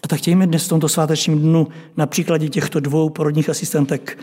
Tak 0.08 0.18
chtějme 0.18 0.46
dnes 0.46 0.66
v 0.66 0.68
tomto 0.68 0.88
svátečním 0.88 1.38
dnu 1.38 1.68
na 1.96 2.06
příkladě 2.06 2.48
těchto 2.48 2.80
dvou 2.80 3.10
porodních 3.10 3.50
asistentek 3.50 4.18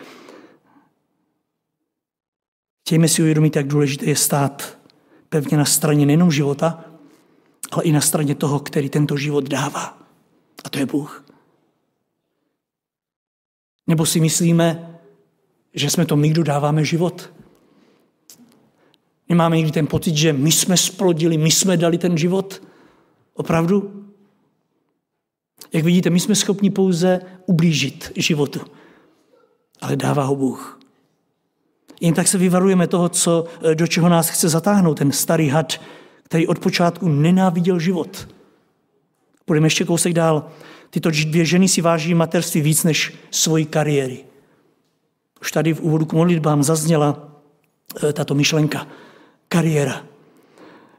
chtějme 2.86 3.08
si 3.08 3.22
uvědomit, 3.22 3.56
jak 3.56 3.68
důležité 3.68 4.06
je 4.06 4.16
stát 4.16 4.78
pevně 5.30 5.58
na 5.58 5.66
straně 5.66 6.06
nejenom 6.06 6.32
života, 6.32 6.86
ale 7.72 7.84
i 7.84 7.92
na 7.92 8.02
straně 8.02 8.36
toho, 8.36 8.60
který 8.60 8.90
tento 8.90 9.18
život 9.18 9.50
dává. 9.50 9.98
A 10.64 10.70
to 10.70 10.80
je 10.80 10.86
Bůh. 10.86 11.26
Nebo 13.88 14.06
si 14.06 14.20
myslíme, 14.20 15.00
že 15.74 15.90
jsme 15.90 16.06
to 16.06 16.16
my, 16.16 16.30
kdo 16.30 16.44
dáváme 16.44 16.86
život? 16.86 17.34
Nemáme 19.30 19.58
někdy 19.58 19.72
ten 19.72 19.88
pocit, 19.88 20.16
že 20.16 20.34
my 20.34 20.52
jsme 20.52 20.78
splodili, 20.78 21.38
my 21.38 21.52
jsme 21.52 21.78
dali 21.78 21.98
ten 21.98 22.18
život? 22.18 22.62
Opravdu? 23.34 24.06
Jak 25.76 25.84
vidíte, 25.84 26.10
my 26.10 26.20
jsme 26.20 26.36
schopni 26.36 26.70
pouze 26.70 27.22
ublížit 27.46 28.12
životu, 28.16 28.62
ale 29.82 29.96
dává 29.96 30.24
ho 30.24 30.36
Bůh. 30.36 30.80
Jen 32.02 32.14
tak 32.14 32.28
se 32.28 32.38
vyvarujeme 32.38 32.88
toho, 32.88 33.10
co, 33.10 33.46
do 33.74 33.88
čeho 33.88 34.10
nás 34.10 34.30
chce 34.30 34.50
zatáhnout 34.50 34.98
ten 34.98 35.12
starý 35.12 35.50
had, 35.50 35.82
který 36.24 36.48
od 36.48 36.60
počátku 36.60 37.08
nenáviděl 37.08 37.80
život. 37.80 38.28
Půjdeme 39.46 39.66
ještě 39.66 39.86
kousek 39.86 40.14
dál. 40.14 40.48
Tyto 40.90 41.10
dvě 41.12 41.46
ženy 41.46 41.68
si 41.68 41.82
váží 41.82 42.14
materství 42.14 42.62
víc 42.62 42.84
než 42.84 43.14
svoji 43.32 43.66
kariéry. 43.66 44.26
Už 45.42 45.52
tady 45.52 45.74
v 45.74 45.82
úvodu 45.82 46.06
k 46.06 46.14
modlitbám 46.14 46.64
zazněla 46.64 47.32
eh, 48.04 48.14
tato 48.14 48.36
myšlenka. 48.36 48.88
Kariéra. 49.48 50.06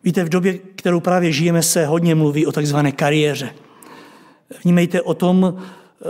Víte, 0.04 0.24
v 0.24 0.28
době, 0.28 0.58
kterou 0.58 1.00
právě 1.00 1.32
žijeme, 1.32 1.62
se 1.62 1.86
hodně 1.86 2.14
mluví 2.14 2.46
o 2.46 2.52
takzvané 2.52 2.92
kariéře. 2.92 3.65
Vnímejte 4.62 5.02
o 5.02 5.14
tom, 5.14 5.58
eh, 5.58 6.04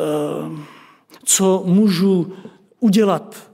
co 1.24 1.62
můžu 1.66 2.32
udělat, 2.80 3.50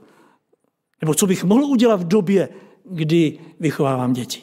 nebo 1.01 1.13
co 1.13 1.27
bych 1.27 1.43
mohl 1.43 1.65
udělat 1.65 2.01
v 2.01 2.07
době, 2.07 2.49
kdy 2.85 3.39
vychovávám 3.59 4.13
děti. 4.13 4.41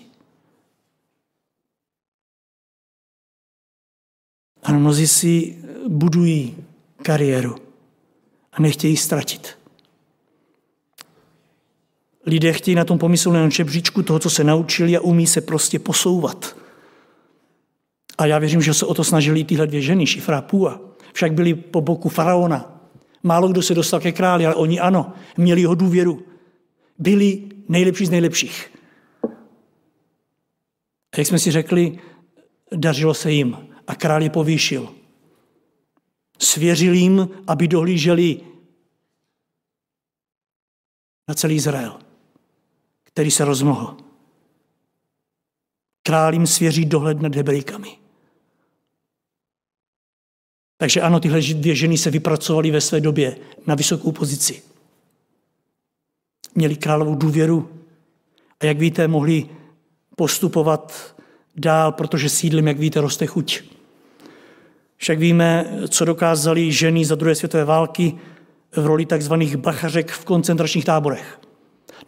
A 4.62 4.72
mnozí 4.72 5.08
si 5.08 5.58
budují 5.88 6.56
kariéru 7.02 7.56
a 8.52 8.62
nechtějí 8.62 8.96
ztratit. 8.96 9.58
Lidé 12.26 12.52
chtějí 12.52 12.74
na 12.74 12.84
tom 12.84 12.98
pomyslném 12.98 13.50
žebříčku 13.50 14.02
toho, 14.02 14.18
co 14.18 14.30
se 14.30 14.44
naučili 14.44 14.96
a 14.96 15.00
umí 15.00 15.26
se 15.26 15.40
prostě 15.40 15.78
posouvat. 15.78 16.56
A 18.20 18.26
já 18.26 18.38
věřím, 18.38 18.62
že 18.62 18.74
se 18.74 18.86
o 18.86 18.94
to 18.94 19.04
snažili 19.04 19.44
tyhle 19.44 19.66
dvě 19.66 19.82
ženy, 19.82 20.06
Šifra 20.06 20.38
a 20.38 20.42
Půa. 20.42 20.80
Však 21.12 21.32
byli 21.32 21.54
po 21.54 21.80
boku 21.80 22.08
faraona. 22.08 22.80
Málo 23.22 23.48
kdo 23.48 23.62
se 23.62 23.74
dostal 23.74 24.00
ke 24.00 24.12
králi, 24.12 24.46
ale 24.46 24.54
oni 24.54 24.80
ano, 24.80 25.12
měli 25.36 25.60
jeho 25.60 25.74
důvěru. 25.74 26.22
Byli 26.98 27.48
nejlepší 27.68 28.06
z 28.06 28.10
nejlepších. 28.10 28.72
A 31.12 31.18
jak 31.18 31.26
jsme 31.26 31.38
si 31.38 31.50
řekli, 31.50 31.98
dařilo 32.76 33.14
se 33.14 33.32
jim 33.32 33.56
a 33.86 33.94
král 33.94 34.22
je 34.22 34.30
povýšil. 34.30 34.94
Svěřil 36.38 36.94
jim, 36.94 37.28
aby 37.46 37.68
dohlíželi 37.68 38.40
na 41.28 41.34
celý 41.34 41.54
Izrael, 41.54 41.98
který 43.04 43.30
se 43.30 43.44
rozmohl. 43.44 43.96
Král 46.02 46.32
jim 46.32 46.46
svěří 46.46 46.84
dohled 46.84 47.22
nad 47.22 47.34
Hebrejkami. 47.34 48.00
Takže 50.80 51.00
ano, 51.00 51.20
tyhle 51.20 51.40
dvě 51.40 51.74
ženy 51.74 51.98
se 51.98 52.10
vypracovaly 52.10 52.70
ve 52.70 52.80
své 52.80 53.00
době 53.00 53.36
na 53.66 53.74
vysokou 53.74 54.12
pozici. 54.12 54.62
Měli 56.54 56.76
královou 56.76 57.14
důvěru 57.14 57.70
a 58.60 58.64
jak 58.66 58.78
víte, 58.78 59.08
mohli 59.08 59.46
postupovat 60.16 61.16
dál, 61.56 61.92
protože 61.92 62.28
sídlem, 62.28 62.68
jak 62.68 62.78
víte, 62.78 63.00
roste 63.00 63.26
chuť. 63.26 63.62
Však 64.96 65.18
víme, 65.18 65.78
co 65.88 66.04
dokázali 66.04 66.72
ženy 66.72 67.04
za 67.04 67.14
druhé 67.14 67.34
světové 67.34 67.64
války 67.64 68.18
v 68.76 68.86
roli 68.86 69.06
takzvaných 69.06 69.56
bachařek 69.56 70.10
v 70.10 70.24
koncentračních 70.24 70.84
táborech. 70.84 71.40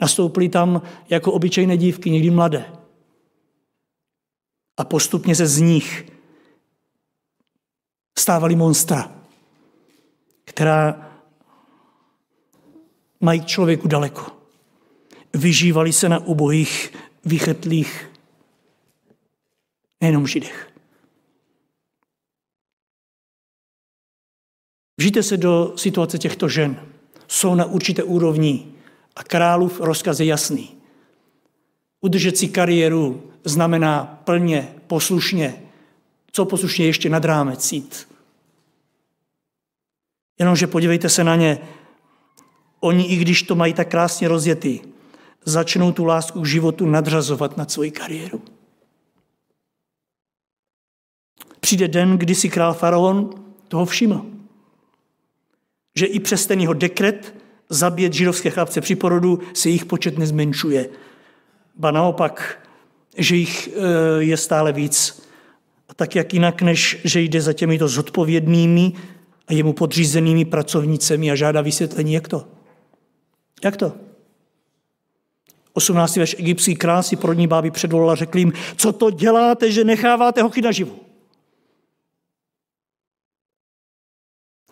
Nastoupili 0.01 0.49
tam 0.49 0.83
jako 1.11 1.33
obyčejné 1.33 1.77
dívky, 1.77 2.11
někdy 2.11 2.31
mladé. 2.31 2.65
A 4.77 4.85
postupně 4.85 5.35
se 5.35 5.47
z 5.47 5.59
nich 5.59 6.12
stávali 8.18 8.57
monstra, 8.57 9.12
která 10.44 11.11
mají 13.20 13.44
člověku 13.44 13.88
daleko. 13.88 14.37
Vyžívali 15.35 15.92
se 15.92 16.09
na 16.09 16.18
ubohých, 16.18 16.92
vychytlých, 17.25 18.11
nejenom 20.01 20.27
židech. 20.27 20.72
Vžijte 24.96 25.22
se 25.22 25.37
do 25.37 25.72
situace 25.77 26.18
těchto 26.18 26.48
žen. 26.48 26.87
Jsou 27.29 27.55
na 27.55 27.64
určité 27.64 28.03
úrovni 28.03 28.72
a 29.16 29.25
králův 29.25 29.81
rozkaz 29.81 30.20
je 30.20 30.27
jasný. 30.27 30.77
Udržet 32.01 32.38
si 32.38 32.48
kariéru 32.48 33.31
znamená 33.44 34.22
plně, 34.25 34.75
poslušně, 34.87 35.62
co 36.33 36.45
poslušně 36.45 36.87
ještě 36.87 37.09
nad 37.09 37.25
rámec 37.25 37.73
jít. 37.73 38.09
Jenomže 40.38 40.66
podívejte 40.66 41.09
se 41.09 41.25
na 41.25 41.37
ně, 41.37 41.59
oni, 42.81 43.07
i 43.07 43.16
když 43.16 43.42
to 43.42 43.55
mají 43.55 43.75
tak 43.75 43.88
krásně 43.88 44.29
rozjetý, 44.29 44.81
začnou 45.45 45.92
tu 45.92 46.05
lásku 46.05 46.40
k 46.40 46.47
životu 46.47 46.87
nadřazovat 46.87 47.57
nad 47.57 47.71
svoji 47.71 47.90
kariéru. 47.90 48.42
Přijde 51.61 51.88
den, 51.88 52.18
kdy 52.18 52.35
si 52.35 52.49
král 52.49 52.75
faraon 52.75 53.31
toho 53.68 53.85
všiml. 53.87 54.27
Že 55.95 56.07
i 56.07 56.21
přes 56.21 56.47
ten 56.47 56.61
jeho 56.61 56.73
dekret 56.73 57.35
zabít 57.68 58.12
židovské 58.12 58.51
chlapce 58.51 58.81
při 58.81 58.95
porodu 58.95 59.40
se 59.55 59.68
jejich 59.68 59.85
počet 59.85 60.18
nezmenšuje. 60.18 60.88
Ba 61.75 61.90
naopak, 61.90 62.66
že 63.16 63.37
jich 63.37 63.68
e, 63.68 63.73
je 64.18 64.37
stále 64.37 64.73
víc. 64.73 65.23
A 65.92 65.94
tak 65.94 66.16
jak 66.16 66.35
jinak, 66.35 66.62
než 66.62 67.00
že 67.05 67.20
jde 67.20 67.40
za 67.40 67.52
těmito 67.52 67.88
zodpovědnými 67.88 68.92
a 69.48 69.52
jemu 69.52 69.72
podřízenými 69.72 70.44
pracovnicemi 70.44 71.31
a 71.31 71.35
žádá 71.35 71.61
vysvětlení, 71.61 72.12
jak 72.12 72.28
to? 72.28 72.48
Jak 73.64 73.76
to? 73.76 73.92
18. 75.72 76.16
verš 76.16 76.37
egyptský 76.38 76.76
král 76.76 77.02
si 77.02 77.16
pro 77.16 77.33
ní 77.33 77.46
báby 77.46 77.72
a 78.11 78.14
řekl 78.14 78.38
jim, 78.38 78.52
co 78.76 78.92
to 78.92 79.11
děláte, 79.11 79.72
že 79.72 79.85
necháváte 79.85 80.42
hochy 80.42 80.62
naživu? 80.62 81.00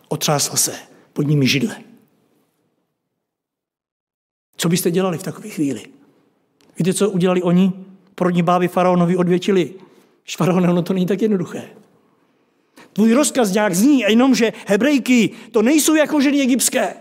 Otřásl 0.07 0.57
se 0.57 0.75
pod 1.13 1.21
nimi 1.21 1.47
židle. 1.47 1.75
Co 4.57 4.69
byste 4.69 4.91
dělali 4.91 5.17
v 5.17 5.23
takové 5.23 5.49
chvíli? 5.49 5.85
Víte, 6.77 6.93
co 6.93 7.09
udělali 7.09 7.41
oni? 7.41 7.71
Prodní 8.15 8.43
báby 8.43 8.67
faraonovi 8.67 9.17
odvětili. 9.17 9.73
Faraone, 10.37 10.69
ono 10.69 10.81
to 10.81 10.93
není 10.93 11.05
tak 11.05 11.21
jednoduché. 11.21 11.69
Tvůj 12.93 13.13
rozkaz 13.13 13.53
nějak 13.53 13.75
zní, 13.75 14.05
a 14.05 14.09
jenom, 14.09 14.35
že 14.35 14.53
hebrejky 14.67 15.29
to 15.51 15.61
nejsou 15.61 15.95
jako 15.95 16.21
ženy 16.21 16.41
egyptské. 16.41 16.95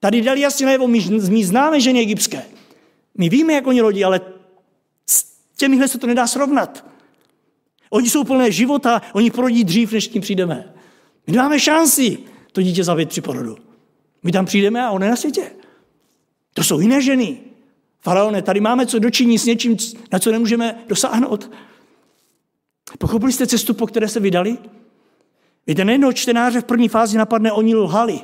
Tady 0.00 0.22
dali 0.22 0.40
jasně 0.40 0.66
najevo, 0.66 0.88
my, 0.88 1.00
my 1.28 1.44
známe 1.44 1.80
ženy 1.80 2.00
egyptské. 2.00 2.42
My 3.18 3.28
víme, 3.28 3.52
jak 3.52 3.66
oni 3.66 3.80
rodí, 3.80 4.04
ale 4.04 4.20
s 5.06 5.24
těmihle 5.56 5.88
se 5.88 5.98
to 5.98 6.06
nedá 6.06 6.26
srovnat. 6.26 6.84
Oni 7.90 8.10
jsou 8.10 8.24
plné 8.24 8.52
života, 8.52 9.02
oni 9.12 9.30
porodí 9.30 9.64
dřív, 9.64 9.92
než 9.92 10.08
tím 10.08 10.22
přijdeme. 10.22 10.74
My 11.26 11.36
máme 11.36 11.60
šanci 11.60 12.18
to 12.52 12.62
dítě 12.62 12.84
zavít 12.84 13.08
při 13.08 13.20
porodu. 13.20 13.56
My 14.22 14.32
tam 14.32 14.46
přijdeme 14.46 14.82
a 14.82 14.90
on 14.90 15.02
je 15.02 15.10
na 15.10 15.16
světě. 15.16 15.50
To 16.54 16.64
jsou 16.64 16.80
jiné 16.80 17.02
ženy. 17.02 17.38
Faraone, 18.00 18.42
tady 18.42 18.60
máme 18.60 18.86
co 18.86 18.98
dočinit 18.98 19.40
s 19.40 19.44
něčím, 19.44 19.76
na 20.12 20.18
co 20.18 20.32
nemůžeme 20.32 20.78
dosáhnout. 20.88 21.50
Pochopili 22.98 23.32
jste 23.32 23.46
cestu, 23.46 23.74
po 23.74 23.86
které 23.86 24.08
se 24.08 24.20
vydali? 24.20 24.58
Víte, 25.66 25.84
nejednou 25.84 26.12
čtenáře 26.12 26.60
v 26.60 26.64
první 26.64 26.88
fázi 26.88 27.18
napadne, 27.18 27.52
oni 27.52 27.74
lhali. 27.74 28.20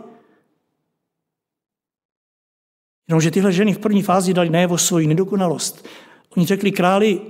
Jenomže 3.08 3.30
tyhle 3.30 3.52
ženy 3.52 3.72
v 3.72 3.78
první 3.78 4.02
fázi 4.02 4.34
dali 4.34 4.50
najevo 4.50 4.78
svoji 4.78 5.06
nedokonalost. 5.06 5.86
Oni 6.36 6.46
řekli 6.46 6.72
králi, 6.72 7.20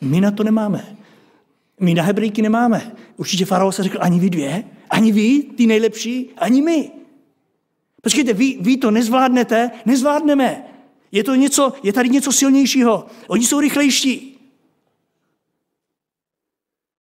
my 0.00 0.20
na 0.20 0.30
to 0.30 0.44
nemáme. 0.44 0.96
My 1.80 1.94
na 1.94 2.02
hebrejky 2.02 2.42
nemáme. 2.42 2.96
Určitě 3.16 3.44
faraon 3.44 3.72
se 3.72 3.82
řekl, 3.82 3.98
ani 4.00 4.20
vy 4.20 4.30
dvě, 4.30 4.64
ani 4.90 5.12
vy, 5.12 5.42
ty 5.42 5.66
nejlepší, 5.66 6.30
ani 6.36 6.62
my. 6.62 6.90
Počkejte, 8.02 8.32
vy, 8.32 8.58
vy 8.60 8.76
to 8.76 8.90
nezvládnete, 8.90 9.70
nezvládneme. 9.86 10.64
Je, 11.12 11.24
to 11.24 11.34
něco, 11.34 11.72
je 11.82 11.92
tady 11.92 12.08
něco 12.08 12.32
silnějšího. 12.32 13.06
Oni 13.26 13.44
jsou 13.44 13.60
rychlejší. 13.60 14.33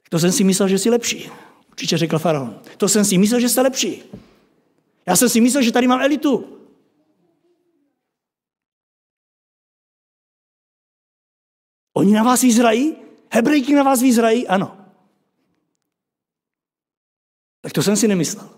To 0.09 0.19
jsem 0.19 0.33
si 0.33 0.45
myslel, 0.45 0.69
že 0.69 0.79
jsi 0.79 0.91
lepší. 0.91 1.31
Určitě 1.71 1.99
řekl 1.99 2.19
faraon. 2.19 2.61
To 2.77 2.89
jsem 2.89 3.05
si 3.05 3.19
myslel, 3.19 3.41
že 3.41 3.49
jste 3.49 3.61
lepší. 3.61 4.03
Já 5.07 5.17
jsem 5.17 5.29
si 5.29 5.41
myslel, 5.41 5.63
že 5.63 5.73
tady 5.73 5.87
mám 5.87 6.01
elitu. 6.01 6.59
Oni 11.93 12.13
na 12.13 12.23
vás 12.23 12.43
vyzrají? 12.43 12.97
Hebrejky 13.31 13.75
na 13.75 13.83
vás 13.83 14.03
vyzrají? 14.03 14.49
Ano. 14.49 14.79
Tak 17.61 17.73
to 17.73 17.83
jsem 17.83 17.97
si 17.97 18.09
nemyslel. 18.09 18.49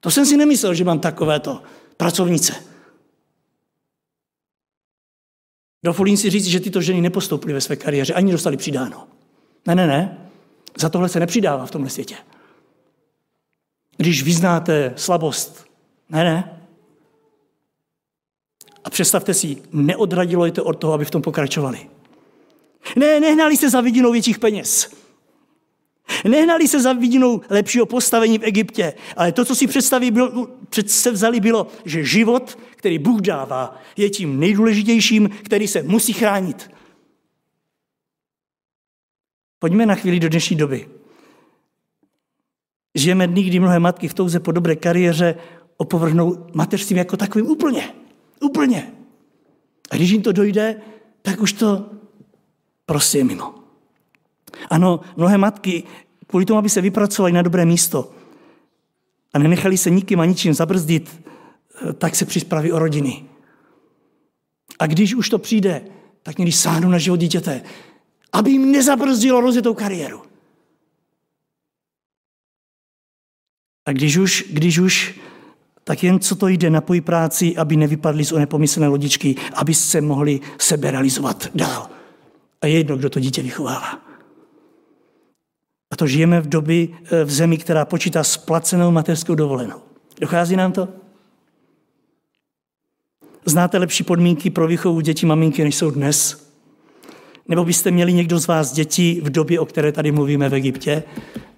To 0.00 0.10
jsem 0.10 0.26
si 0.26 0.36
nemyslel, 0.36 0.74
že 0.74 0.84
mám 0.84 1.00
takovéto 1.00 1.62
pracovnice. 1.96 2.64
Dovolím 5.82 6.16
si 6.16 6.30
říct, 6.30 6.46
že 6.46 6.60
tyto 6.60 6.80
ženy 6.80 7.00
nepostoupily 7.00 7.52
ve 7.52 7.60
své 7.60 7.76
kariéře, 7.76 8.14
ani 8.14 8.32
dostali 8.32 8.56
přidáno. 8.56 9.08
Ne, 9.66 9.74
ne, 9.74 9.86
ne. 9.86 10.29
Za 10.78 10.88
tohle 10.88 11.08
se 11.08 11.20
nepřidává 11.20 11.66
v 11.66 11.70
tomhle 11.70 11.90
světě. 11.90 12.16
Když 13.96 14.22
vyznáte 14.22 14.92
slabost, 14.96 15.66
ne, 16.08 16.24
ne. 16.24 16.60
A 18.84 18.90
představte 18.90 19.34
si, 19.34 19.62
neodradilo 19.72 20.46
je 20.46 20.52
to 20.52 20.64
od 20.64 20.74
toho, 20.74 20.92
aby 20.92 21.04
v 21.04 21.10
tom 21.10 21.22
pokračovali. 21.22 21.90
Ne, 22.96 23.20
nehnali 23.20 23.56
se 23.56 23.70
za 23.70 23.80
vidinou 23.80 24.12
větších 24.12 24.38
peněz. 24.38 24.90
Nehnali 26.24 26.68
se 26.68 26.80
za 26.80 26.92
vidinou 26.92 27.40
lepšího 27.50 27.86
postavení 27.86 28.38
v 28.38 28.42
Egyptě, 28.42 28.94
ale 29.16 29.32
to, 29.32 29.44
co 29.44 29.54
si 29.54 29.66
představí, 29.66 30.10
bylo, 30.10 30.48
vzali, 31.12 31.40
bylo, 31.40 31.66
že 31.84 32.04
život, 32.04 32.58
který 32.76 32.98
Bůh 32.98 33.20
dává, 33.20 33.78
je 33.96 34.10
tím 34.10 34.40
nejdůležitějším, 34.40 35.30
který 35.42 35.68
se 35.68 35.82
musí 35.82 36.12
chránit. 36.12 36.70
Pojďme 39.60 39.86
na 39.86 39.94
chvíli 39.94 40.20
do 40.20 40.28
dnešní 40.28 40.56
doby. 40.56 40.88
Žijeme 42.94 43.26
dny, 43.26 43.42
kdy 43.42 43.60
mnohé 43.60 43.78
matky 43.78 44.08
v 44.08 44.14
touze 44.14 44.40
po 44.40 44.52
dobré 44.52 44.76
kariéře 44.76 45.34
opovrhnou 45.76 46.46
mateřstvím 46.54 46.98
jako 46.98 47.16
takovým 47.16 47.46
úplně. 47.46 47.94
Úplně. 48.40 48.92
A 49.90 49.96
když 49.96 50.10
jim 50.10 50.22
to 50.22 50.32
dojde, 50.32 50.80
tak 51.22 51.40
už 51.40 51.52
to 51.52 51.90
prostě 52.86 53.18
je 53.18 53.24
mimo. 53.24 53.54
Ano, 54.70 55.00
mnohé 55.16 55.38
matky 55.38 55.82
kvůli 56.26 56.44
tomu, 56.44 56.58
aby 56.58 56.68
se 56.68 56.80
vypracovali 56.80 57.32
na 57.32 57.42
dobré 57.42 57.64
místo 57.64 58.10
a 59.32 59.38
nenechali 59.38 59.76
se 59.76 59.90
nikým 59.90 60.20
a 60.20 60.24
ničím 60.24 60.54
zabrzdit, 60.54 61.22
eh, 61.88 61.92
tak 61.92 62.16
se 62.16 62.24
přispraví 62.24 62.72
o 62.72 62.78
rodiny. 62.78 63.24
A 64.78 64.86
když 64.86 65.14
už 65.14 65.28
to 65.28 65.38
přijde, 65.38 65.82
tak 66.22 66.38
někdy 66.38 66.52
sáhnou 66.52 66.88
na 66.88 66.98
život 66.98 67.16
dítěte, 67.16 67.62
aby 68.32 68.50
jim 68.50 68.72
nezabrzdilo 68.72 69.40
rozjetou 69.40 69.74
kariéru. 69.74 70.22
A 73.86 73.92
když 73.92 74.16
už, 74.16 74.44
když 74.50 74.78
už, 74.78 75.20
tak 75.84 76.02
jen 76.02 76.20
co 76.20 76.36
to 76.36 76.48
jde, 76.48 76.70
napojí 76.70 77.00
práci, 77.00 77.56
aby 77.56 77.76
nevypadli 77.76 78.24
z 78.24 78.32
nepomyslné 78.32 78.88
lodičky, 78.88 79.36
aby 79.54 79.74
se 79.74 80.00
mohli 80.00 80.40
sebe 80.58 80.90
realizovat 80.90 81.46
dál. 81.54 81.90
A 82.62 82.66
je 82.66 82.76
jedno, 82.76 82.96
kdo 82.96 83.10
to 83.10 83.20
dítě 83.20 83.42
vychovává. 83.42 84.10
A 85.90 85.96
to 85.96 86.06
žijeme 86.06 86.40
v 86.40 86.48
době 86.48 86.88
eh, 87.04 87.24
v 87.24 87.30
zemi, 87.30 87.58
která 87.58 87.84
počítá 87.84 88.24
s 88.24 88.36
placenou 88.36 88.90
mateřskou 88.90 89.34
dovolenou. 89.34 89.80
Dochází 90.20 90.56
nám 90.56 90.72
to? 90.72 90.88
Znáte 93.44 93.78
lepší 93.78 94.04
podmínky 94.04 94.50
pro 94.50 94.66
výchovu 94.66 95.00
dětí 95.00 95.26
maminky, 95.26 95.64
než 95.64 95.74
jsou 95.74 95.90
dnes? 95.90 96.49
Nebo 97.48 97.64
byste 97.64 97.90
měli 97.90 98.12
někdo 98.12 98.38
z 98.38 98.46
vás 98.46 98.72
děti 98.72 99.20
v 99.24 99.30
době, 99.30 99.60
o 99.60 99.66
které 99.66 99.92
tady 99.92 100.12
mluvíme 100.12 100.48
v 100.48 100.54
Egyptě? 100.54 101.02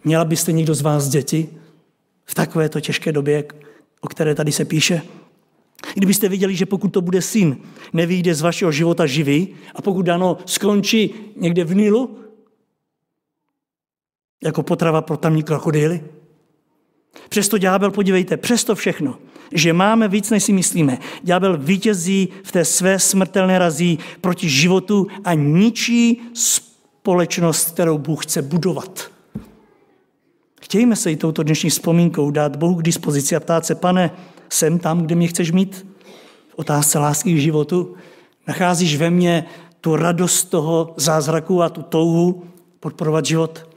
Měla 0.04 0.24
byste 0.24 0.52
někdo 0.52 0.74
z 0.74 0.80
vás 0.80 1.08
děti 1.08 1.48
v 2.24 2.34
takovéto 2.34 2.80
těžké 2.80 3.12
době, 3.12 3.44
o 4.00 4.08
které 4.08 4.34
tady 4.34 4.52
se 4.52 4.64
píše? 4.64 5.02
Kdybyste 5.94 6.28
viděli, 6.28 6.56
že 6.56 6.66
pokud 6.66 6.88
to 6.88 7.00
bude 7.00 7.22
syn, 7.22 7.56
nevyjde 7.92 8.34
z 8.34 8.40
vašeho 8.40 8.72
života 8.72 9.06
živý 9.06 9.48
a 9.74 9.82
pokud 9.82 10.02
dano 10.02 10.38
skončí 10.46 11.14
někde 11.36 11.64
v 11.64 11.74
Nilu, 11.74 12.18
jako 14.44 14.62
potrava 14.62 15.02
pro 15.02 15.16
tamní 15.16 15.42
krokodýly? 15.42 16.04
Přesto 17.28 17.58
ďábel, 17.58 17.90
podívejte, 17.90 18.36
přesto 18.36 18.74
všechno, 18.74 19.18
že 19.52 19.72
máme 19.72 20.08
víc, 20.08 20.30
než 20.30 20.44
si 20.44 20.52
myslíme. 20.52 20.98
Ďábel 21.22 21.58
vítězí 21.58 22.28
v 22.44 22.52
té 22.52 22.64
své 22.64 22.98
smrtelné 22.98 23.58
razí 23.58 23.98
proti 24.20 24.48
životu 24.48 25.06
a 25.24 25.34
ničí 25.34 26.20
společnost, 26.34 27.70
kterou 27.70 27.98
Bůh 27.98 28.26
chce 28.26 28.42
budovat. 28.42 29.10
Chtějme 30.62 30.96
se 30.96 31.12
i 31.12 31.16
touto 31.16 31.42
dnešní 31.42 31.70
vzpomínkou 31.70 32.30
dát 32.30 32.56
Bohu 32.56 32.74
k 32.74 32.82
dispozici 32.82 33.36
a 33.36 33.40
ptát 33.40 33.66
se, 33.66 33.74
pane, 33.74 34.10
jsem 34.48 34.78
tam, 34.78 35.02
kde 35.02 35.14
mě 35.14 35.28
chceš 35.28 35.52
mít? 35.52 35.86
V 36.48 36.54
otázce 36.56 36.98
lásky 36.98 37.34
k 37.34 37.40
životu. 37.40 37.94
Nacházíš 38.48 38.96
ve 38.96 39.10
mně 39.10 39.44
tu 39.80 39.96
radost 39.96 40.44
toho 40.44 40.94
zázraku 40.96 41.62
a 41.62 41.68
tu 41.68 41.82
touhu 41.82 42.44
podporovat 42.80 43.26
život? 43.26 43.71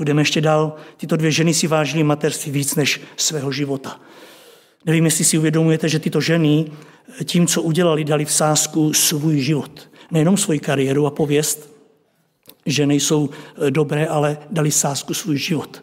Budeme 0.00 0.20
ještě 0.20 0.40
dál. 0.40 0.76
Tyto 0.96 1.16
dvě 1.16 1.30
ženy 1.30 1.54
si 1.54 1.66
vážily 1.66 2.02
mateřství 2.02 2.52
víc 2.52 2.74
než 2.74 3.00
svého 3.16 3.52
života. 3.52 4.00
Nevím, 4.84 5.04
jestli 5.04 5.24
si 5.24 5.38
uvědomujete, 5.38 5.88
že 5.88 5.98
tyto 5.98 6.20
ženy 6.20 6.72
tím, 7.24 7.46
co 7.46 7.62
udělali, 7.62 8.04
dali 8.04 8.24
v 8.24 8.32
sázku 8.32 8.92
svůj 8.92 9.40
život. 9.40 9.90
Nejenom 10.10 10.36
svoji 10.36 10.58
kariéru 10.58 11.06
a 11.06 11.10
pověst, 11.10 11.76
že 12.66 12.86
nejsou 12.86 13.30
dobré, 13.70 14.06
ale 14.06 14.38
dali 14.50 14.70
sázku 14.70 15.14
svůj 15.14 15.38
život. 15.38 15.82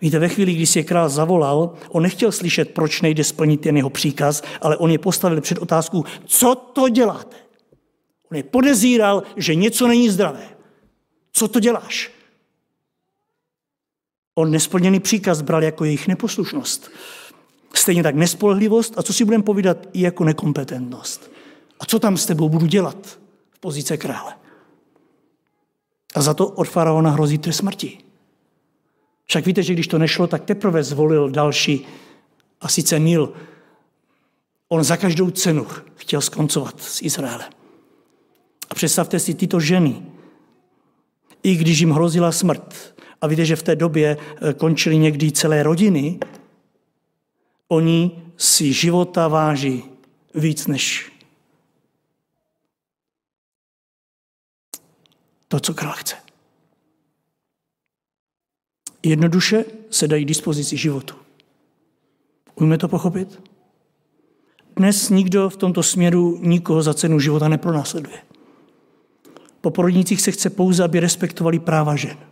Víte, 0.00 0.18
ve 0.18 0.28
chvíli, 0.28 0.54
kdy 0.54 0.66
si 0.66 0.78
je 0.78 0.84
král 0.84 1.08
zavolal, 1.08 1.74
on 1.88 2.02
nechtěl 2.02 2.32
slyšet, 2.32 2.70
proč 2.70 3.00
nejde 3.00 3.24
splnit 3.24 3.60
ten 3.60 3.76
jeho 3.76 3.90
příkaz, 3.90 4.42
ale 4.60 4.76
on 4.76 4.90
je 4.90 4.98
postavil 4.98 5.40
před 5.40 5.58
otázku, 5.58 6.04
co 6.26 6.54
to 6.54 6.88
děláte? 6.88 7.36
On 8.30 8.36
je 8.36 8.42
podezíral, 8.42 9.22
že 9.36 9.54
něco 9.54 9.88
není 9.88 10.10
zdravé. 10.10 10.48
Co 11.32 11.48
to 11.48 11.60
děláš? 11.60 12.19
On 14.34 14.50
nesplněný 14.50 15.00
příkaz 15.00 15.42
bral 15.42 15.62
jako 15.62 15.84
jejich 15.84 16.08
neposlušnost. 16.08 16.90
Stejně 17.74 18.02
tak 18.02 18.14
nespolehlivost 18.14 18.98
a 18.98 19.02
co 19.02 19.12
si 19.12 19.24
budeme 19.24 19.44
povídat 19.44 19.88
i 19.92 20.00
jako 20.00 20.24
nekompetentnost. 20.24 21.30
A 21.80 21.84
co 21.84 21.98
tam 21.98 22.16
s 22.16 22.26
tebou 22.26 22.48
budu 22.48 22.66
dělat 22.66 23.18
v 23.50 23.58
pozice 23.58 23.96
krále? 23.96 24.34
A 26.14 26.22
za 26.22 26.34
to 26.34 26.48
od 26.48 26.68
faraona 26.68 27.10
hrozí 27.10 27.38
trest 27.38 27.56
smrti. 27.56 27.98
Však 29.26 29.46
víte, 29.46 29.62
že 29.62 29.72
když 29.72 29.86
to 29.86 29.98
nešlo, 29.98 30.26
tak 30.26 30.44
teprve 30.44 30.84
zvolil 30.84 31.30
další, 31.30 31.86
a 32.60 32.68
sice 32.68 32.98
Nil. 32.98 33.32
On 34.68 34.84
za 34.84 34.96
každou 34.96 35.30
cenu 35.30 35.66
chtěl 35.94 36.20
skoncovat 36.20 36.82
s 36.82 37.02
Izraelem. 37.02 37.50
A 38.70 38.74
představte 38.74 39.20
si 39.20 39.34
tyto 39.34 39.60
ženy, 39.60 40.02
i 41.42 41.56
když 41.56 41.78
jim 41.78 41.90
hrozila 41.90 42.32
smrt, 42.32 42.94
a 43.20 43.26
víte, 43.26 43.44
že 43.44 43.56
v 43.56 43.62
té 43.62 43.76
době 43.76 44.16
eh, 44.16 44.52
končily 44.54 44.98
někdy 44.98 45.32
celé 45.32 45.62
rodiny, 45.62 46.18
oni 47.68 48.22
si 48.36 48.72
života 48.72 49.28
váží 49.28 49.84
víc 50.34 50.66
než 50.66 51.12
to, 55.48 55.60
co 55.60 55.74
král 55.74 55.92
chce. 55.92 56.16
Jednoduše 59.02 59.64
se 59.90 60.08
dají 60.08 60.24
dispozici 60.24 60.76
životu. 60.76 61.14
Umíme 62.54 62.78
to 62.78 62.88
pochopit? 62.88 63.42
Dnes 64.76 65.08
nikdo 65.08 65.50
v 65.50 65.56
tomto 65.56 65.82
směru 65.82 66.38
nikoho 66.42 66.82
za 66.82 66.94
cenu 66.94 67.20
života 67.20 67.48
nepronásleduje. 67.48 68.18
Po 69.60 69.70
porodnících 69.70 70.20
se 70.20 70.32
chce 70.32 70.50
pouze, 70.50 70.84
aby 70.84 71.00
respektovali 71.00 71.58
práva 71.58 71.96
žen. 71.96 72.29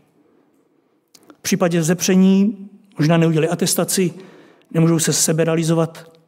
V 1.48 1.50
případě 1.50 1.82
zepření 1.82 2.68
možná 2.98 3.16
neudělali 3.16 3.48
atestaci, 3.48 4.14
nemůžou 4.70 4.98
se 4.98 5.12
seberalizovat. 5.12 6.18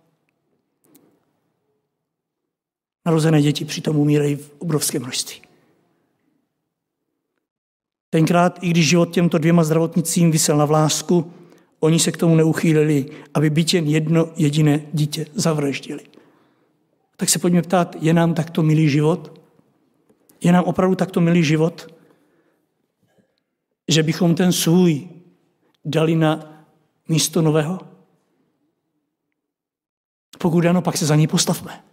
Narozené 3.06 3.42
děti 3.42 3.64
přitom 3.64 3.96
umírají 3.96 4.36
v 4.36 4.52
obrovském 4.58 5.02
množství. 5.02 5.40
Tenkrát, 8.10 8.58
i 8.62 8.70
když 8.70 8.88
život 8.88 9.10
těmto 9.10 9.38
dvěma 9.38 9.64
zdravotnicím 9.64 10.30
vysel 10.30 10.56
na 10.56 10.64
vlásku, 10.64 11.32
oni 11.80 11.98
se 11.98 12.12
k 12.12 12.16
tomu 12.16 12.36
neuchýlili, 12.36 13.06
aby 13.34 13.50
byť 13.50 13.74
jen 13.74 13.86
jedno 13.86 14.28
jediné 14.36 14.82
dítě 14.92 15.26
zavraždili. 15.34 16.02
Tak 17.16 17.28
se 17.28 17.38
pojďme 17.38 17.62
ptát, 17.62 17.96
je 18.00 18.14
nám 18.14 18.34
takto 18.34 18.62
milý 18.62 18.88
život? 18.88 19.40
Je 20.40 20.52
nám 20.52 20.64
opravdu 20.64 20.96
takto 20.96 21.20
milý 21.20 21.44
život? 21.44 21.99
Že 23.90 24.02
bychom 24.02 24.34
ten 24.34 24.52
svůj 24.52 25.08
dali 25.84 26.14
na 26.16 26.64
místo 27.08 27.42
nového? 27.42 27.80
Pokud 30.38 30.66
ano, 30.66 30.82
pak 30.82 30.96
se 30.96 31.06
za 31.06 31.16
ní 31.16 31.26
postavme. 31.26 31.84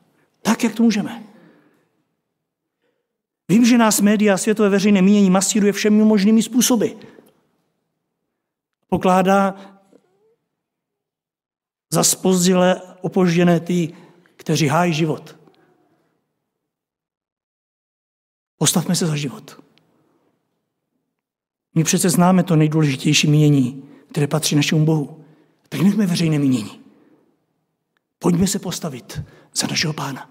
Tak, 0.41 0.63
jak 0.63 0.75
to 0.75 0.83
můžeme. 0.83 1.23
Vím, 3.49 3.65
že 3.65 3.77
nás 3.77 4.01
média 4.01 4.33
a 4.33 4.37
světové 4.37 4.69
veřejné 4.69 5.01
mínění 5.01 5.29
masíruje 5.29 5.73
všemi 5.73 6.03
možnými 6.03 6.43
způsoby. 6.43 6.87
Pokládá 8.87 9.55
za 11.89 12.03
spozdile 12.03 12.81
opožděné 13.01 13.59
ty, 13.59 13.93
kteří 14.35 14.67
hájí 14.67 14.93
život. 14.93 15.39
Postavme 18.57 18.95
se 18.95 19.05
za 19.05 19.15
život. 19.15 19.66
My 21.77 21.83
přece 21.83 22.09
známe 22.09 22.43
to 22.43 22.55
nejdůležitější 22.55 23.27
mínění, 23.27 23.83
které 24.11 24.27
patří 24.27 24.55
našemu 24.55 24.85
Bohu. 24.85 25.23
Tak 25.69 25.81
nechme 25.81 26.05
veřejné 26.05 26.39
mínění. 26.39 26.79
Pojďme 28.19 28.47
se 28.47 28.59
postavit 28.59 29.21
za 29.55 29.67
našeho 29.67 29.93
pána. 29.93 30.29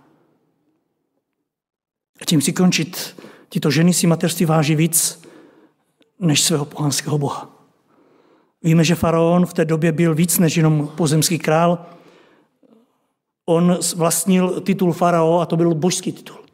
A 2.20 2.24
tím 2.24 2.40
si 2.40 2.52
končit. 2.52 3.16
Tito 3.48 3.70
ženy 3.70 3.94
si 3.94 4.06
mateřství 4.06 4.46
váží 4.46 4.74
víc 4.74 5.22
než 6.18 6.42
svého 6.42 6.64
pohanského 6.64 7.18
boha. 7.18 7.68
Víme, 8.62 8.84
že 8.84 8.94
faraon 8.94 9.46
v 9.46 9.54
té 9.54 9.64
době 9.64 9.92
byl 9.92 10.14
víc 10.14 10.38
než 10.38 10.56
jenom 10.56 10.88
pozemský 10.96 11.38
král. 11.38 11.86
On 13.44 13.78
vlastnil 13.96 14.60
titul 14.60 14.92
farao 14.92 15.40
a 15.40 15.46
to 15.46 15.56
byl 15.56 15.74
božský 15.74 16.12
titul. 16.12 16.44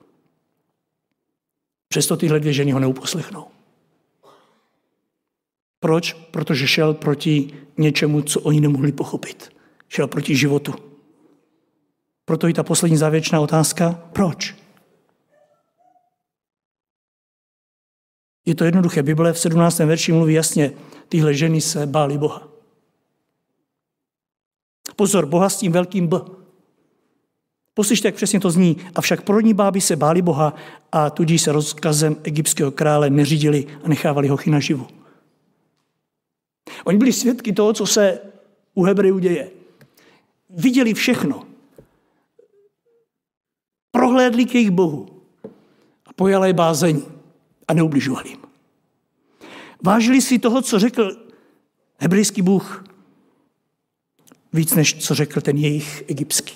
Přesto 1.88 2.16
tyhle 2.16 2.40
dvě 2.40 2.52
ženy 2.52 2.72
ho 2.72 2.81
neuposlechnou. 2.81 3.52
Proč? 5.83 6.12
Protože 6.12 6.66
šel 6.66 6.95
proti 6.95 7.51
něčemu, 7.79 8.23
co 8.23 8.40
oni 8.40 8.61
nemohli 8.61 8.92
pochopit. 8.92 9.53
Šel 9.88 10.07
proti 10.07 10.37
životu. 10.37 10.75
Proto 12.25 12.49
i 12.49 12.53
ta 12.53 12.62
poslední 12.62 12.97
závěrečná 12.97 13.40
otázka, 13.40 14.09
proč? 14.12 14.55
Je 18.47 18.55
to 18.55 18.64
jednoduché. 18.64 19.03
Bible 19.03 19.33
v 19.33 19.38
17. 19.38 19.79
verši 19.79 20.12
mluví 20.12 20.35
jasně, 20.35 20.73
tyhle 21.09 21.35
ženy 21.35 21.61
se 21.61 21.87
bály 21.87 22.18
Boha. 22.18 22.49
Pozor, 24.97 25.27
Boha 25.27 25.49
s 25.49 25.57
tím 25.57 25.73
velkým 25.73 26.07
B. 26.07 26.21
Poslyšte, 27.75 28.09
jak 28.09 28.14
přesně 28.14 28.40
to 28.40 28.51
zní. 28.51 28.77
Avšak 28.95 29.23
porodní 29.23 29.55
báby 29.55 29.81
se 29.81 29.97
báli 29.97 30.23
Boha 30.23 30.55
a 30.92 31.11
tudíž 31.11 31.42
se 31.42 31.53
rozkazem 31.53 32.16
egyptského 32.23 32.71
krále 32.71 33.11
neřídili 33.11 33.66
a 33.85 33.88
nechávali 33.88 34.29
hochy 34.29 34.51
naživu. 34.51 35.01
Oni 36.85 36.99
byli 36.99 37.12
svědky 37.12 37.53
toho, 37.53 37.73
co 37.73 37.87
se 37.87 38.20
u 38.75 38.83
Hebrejů 38.83 39.18
děje. 39.18 39.51
Viděli 40.51 40.95
všechno. 40.95 41.47
Prohlédli 43.91 44.45
k 44.45 44.55
jejich 44.55 44.70
Bohu 44.70 45.23
a 46.07 46.12
pojala 46.12 46.47
je 46.47 46.53
bázeň 46.53 47.03
a 47.68 47.75
neubližovali 47.75 48.29
jim. 48.29 48.39
Vážili 49.83 50.20
si 50.20 50.39
toho, 50.39 50.62
co 50.62 50.79
řekl 50.79 51.16
hebrejský 51.99 52.43
Bůh, 52.43 52.85
víc 54.53 54.75
než 54.75 55.07
co 55.07 55.14
řekl 55.14 55.41
ten 55.41 55.57
jejich 55.57 56.05
egyptský. 56.09 56.55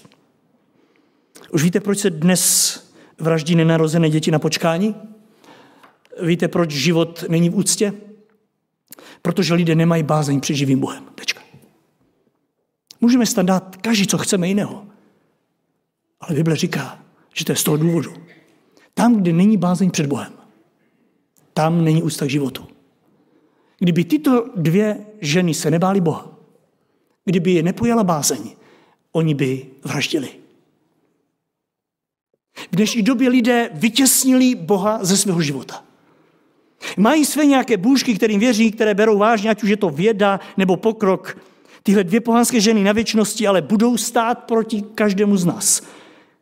Už 1.53 1.63
víte, 1.63 1.81
proč 1.81 1.99
se 1.99 2.11
dnes 2.11 2.81
vraždí 3.19 3.55
nenarozené 3.55 4.11
děti 4.11 4.31
na 4.31 4.39
počkání? 4.39 4.95
Víte, 6.23 6.49
proč 6.49 6.71
život 6.71 7.25
není 7.29 7.51
v 7.51 7.57
úctě? 7.57 7.93
Protože 9.23 9.55
lidé 9.55 9.75
nemají 9.75 10.03
bázeň 10.03 10.41
před 10.41 10.55
živým 10.55 10.81
Bohem. 10.81 11.05
Tečka. 11.15 11.41
Můžeme 13.01 13.27
standard 13.27 13.77
každý, 13.77 14.07
co 14.07 14.19
chceme 14.19 14.49
jiného. 14.49 14.87
Ale 16.21 16.37
Bible 16.37 16.57
říká, 16.57 17.05
že 17.35 17.45
to 17.45 17.53
je 17.53 17.57
z 17.57 17.65
toho 17.65 17.77
důvodu. 17.77 18.15
Tam, 18.95 19.17
kde 19.17 19.33
není 19.33 19.57
bázeň 19.57 19.91
před 19.91 20.07
Bohem, 20.07 20.33
tam 21.53 21.85
není 21.85 22.03
úcta 22.03 22.27
k 22.27 22.31
životu. 22.31 22.67
Kdyby 23.79 24.05
tyto 24.05 24.51
dvě 24.57 25.07
ženy 25.21 25.55
se 25.55 25.71
nebály 25.71 26.01
Boha, 26.01 26.39
kdyby 27.25 27.53
je 27.53 27.63
nepojala 27.63 28.05
bázeň, 28.05 28.51
oni 29.13 29.35
by 29.35 29.67
vraždili. 29.85 30.29
V 32.73 32.77
dnešní 32.77 33.03
době 33.03 33.29
lidé 33.29 33.71
vytěsnili 33.75 34.55
Boha 34.55 35.05
ze 35.05 35.17
svého 35.17 35.43
života. 35.43 35.85
Mají 36.97 37.25
své 37.25 37.47
nějaké 37.47 37.77
bůžky, 37.77 38.15
kterým 38.15 38.41
věří, 38.41 38.71
které 38.71 38.95
berou 38.95 39.19
vážně, 39.19 39.51
ať 39.51 39.63
už 39.63 39.69
je 39.69 39.77
to 39.77 39.91
věda 39.91 40.41
nebo 40.57 40.77
pokrok. 40.77 41.39
Tyhle 41.83 42.05
dvě 42.05 42.21
pohanské 42.21 42.61
ženy 42.61 42.85
na 42.85 42.93
věčnosti 42.93 43.47
ale 43.47 43.63
budou 43.63 43.97
stát 43.97 44.45
proti 44.45 44.83
každému 44.95 45.37
z 45.37 45.45
nás, 45.45 45.83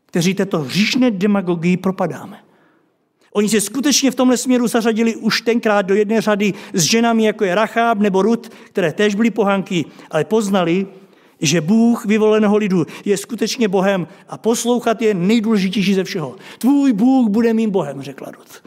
kteří 0.06 0.34
této 0.34 0.58
hříšné 0.58 1.10
demagogii 1.10 1.76
propadáme. 1.76 2.40
Oni 3.32 3.48
se 3.48 3.60
skutečně 3.60 4.10
v 4.10 4.14
tomhle 4.14 4.36
směru 4.36 4.68
zařadili 4.68 5.16
už 5.16 5.40
tenkrát 5.40 5.82
do 5.82 5.94
jedné 5.94 6.20
řady 6.20 6.54
s 6.72 6.82
ženami, 6.82 7.24
jako 7.24 7.44
je 7.44 7.54
Racháb 7.54 7.98
nebo 7.98 8.22
Rut, 8.22 8.52
které 8.64 8.92
též 8.92 9.14
byly 9.14 9.30
pohanky, 9.30 9.84
ale 10.10 10.24
poznali, 10.24 10.86
že 11.40 11.60
Bůh 11.60 12.06
vyvoleného 12.06 12.56
lidu 12.56 12.86
je 13.04 13.16
skutečně 13.16 13.68
Bohem 13.68 14.06
a 14.28 14.38
poslouchat 14.38 15.02
je 15.02 15.14
nejdůležitější 15.14 15.94
ze 15.94 16.04
všeho. 16.04 16.36
Tvůj 16.58 16.92
Bůh 16.92 17.28
bude 17.28 17.54
mým 17.54 17.70
Bohem, 17.70 18.02
řekla 18.02 18.30
Rut. 18.30 18.62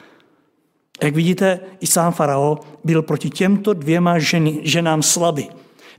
Jak 1.04 1.16
vidíte, 1.16 1.60
i 1.80 1.88
sám 1.88 2.14
farao 2.14 2.60
byl 2.84 3.02
proti 3.02 3.30
těmto 3.30 3.74
dvěma 3.74 4.20
ženy, 4.20 4.60
ženám 4.64 5.04
slabý. 5.04 5.50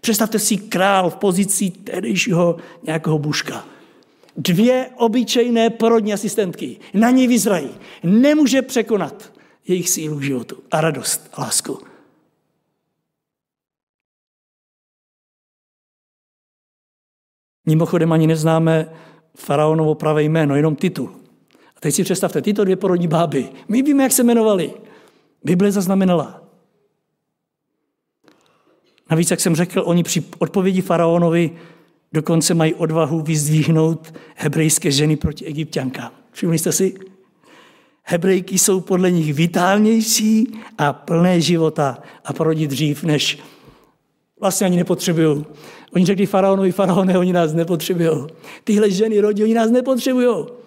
Představte 0.01 0.38
si 0.38 0.57
král 0.57 1.11
v 1.11 1.16
pozici 1.16 1.70
tehdejšího 1.70 2.57
nějakého 2.82 3.18
buška. 3.18 3.64
Dvě 4.36 4.90
obyčejné 4.96 5.70
porodní 5.70 6.12
asistentky 6.12 6.80
na 6.94 7.11
něj 7.11 7.26
vyzrají. 7.26 7.70
Nemůže 8.03 8.62
překonat 8.62 9.32
jejich 9.68 9.88
sílu 9.88 10.18
k 10.18 10.22
životu 10.22 10.62
a 10.70 10.80
radost 10.80 11.30
a 11.32 11.40
lásku. 11.40 11.78
Mimochodem 17.66 18.12
ani 18.12 18.26
neznáme 18.26 18.92
faraonovo 19.34 19.94
pravé 19.94 20.22
jméno, 20.22 20.57
jenom 20.57 20.76
titul. 20.76 21.18
A 21.79 21.81
teď 21.81 21.95
si 21.95 22.05
představte, 22.05 22.43
tyto 22.43 22.64
dvě 22.64 22.76
porodní 22.76 23.09
báby, 23.09 23.49
my 23.68 23.83
víme, 23.83 24.03
jak 24.03 24.12
se 24.12 24.22
jmenovali. 24.22 24.72
Bible 25.45 25.72
zaznamenala. 25.72 26.43
Navíc, 29.11 29.31
jak 29.31 29.41
jsem 29.41 29.57
řekl, 29.57 29.83
oni 29.87 30.03
při 30.03 30.22
odpovědi 30.39 30.81
faraonovi 30.81 31.51
dokonce 32.12 32.55
mají 32.55 32.74
odvahu 32.74 33.20
vyzdvihnout 33.20 34.14
hebrejské 34.37 34.91
ženy 34.91 35.16
proti 35.16 35.45
egyptiankám. 35.45 36.12
Všimli 36.33 36.59
jste 36.59 36.72
si? 36.72 36.95
Hebrejky 38.03 38.59
jsou 38.59 38.81
podle 38.81 39.11
nich 39.11 39.35
vitálnější 39.35 40.59
a 40.79 40.93
plné 40.93 41.41
života 41.41 41.99
a 42.24 42.33
porodí 42.33 42.66
dřív, 42.66 43.05
než 43.05 43.39
vlastně 44.41 44.66
ani 44.66 44.76
nepotřebují. 44.76 45.45
Oni 45.95 46.07
řekli 46.07 46.26
faraonovi, 46.26 46.72
faraone, 46.72 47.18
oni 47.18 47.33
nás 47.33 47.53
nepotřebují. 47.53 48.26
Tyhle 48.64 48.91
ženy 48.91 49.20
rodí, 49.20 49.45
oni 49.45 49.55
nás 49.55 49.70
nepotřebují. 49.70 50.58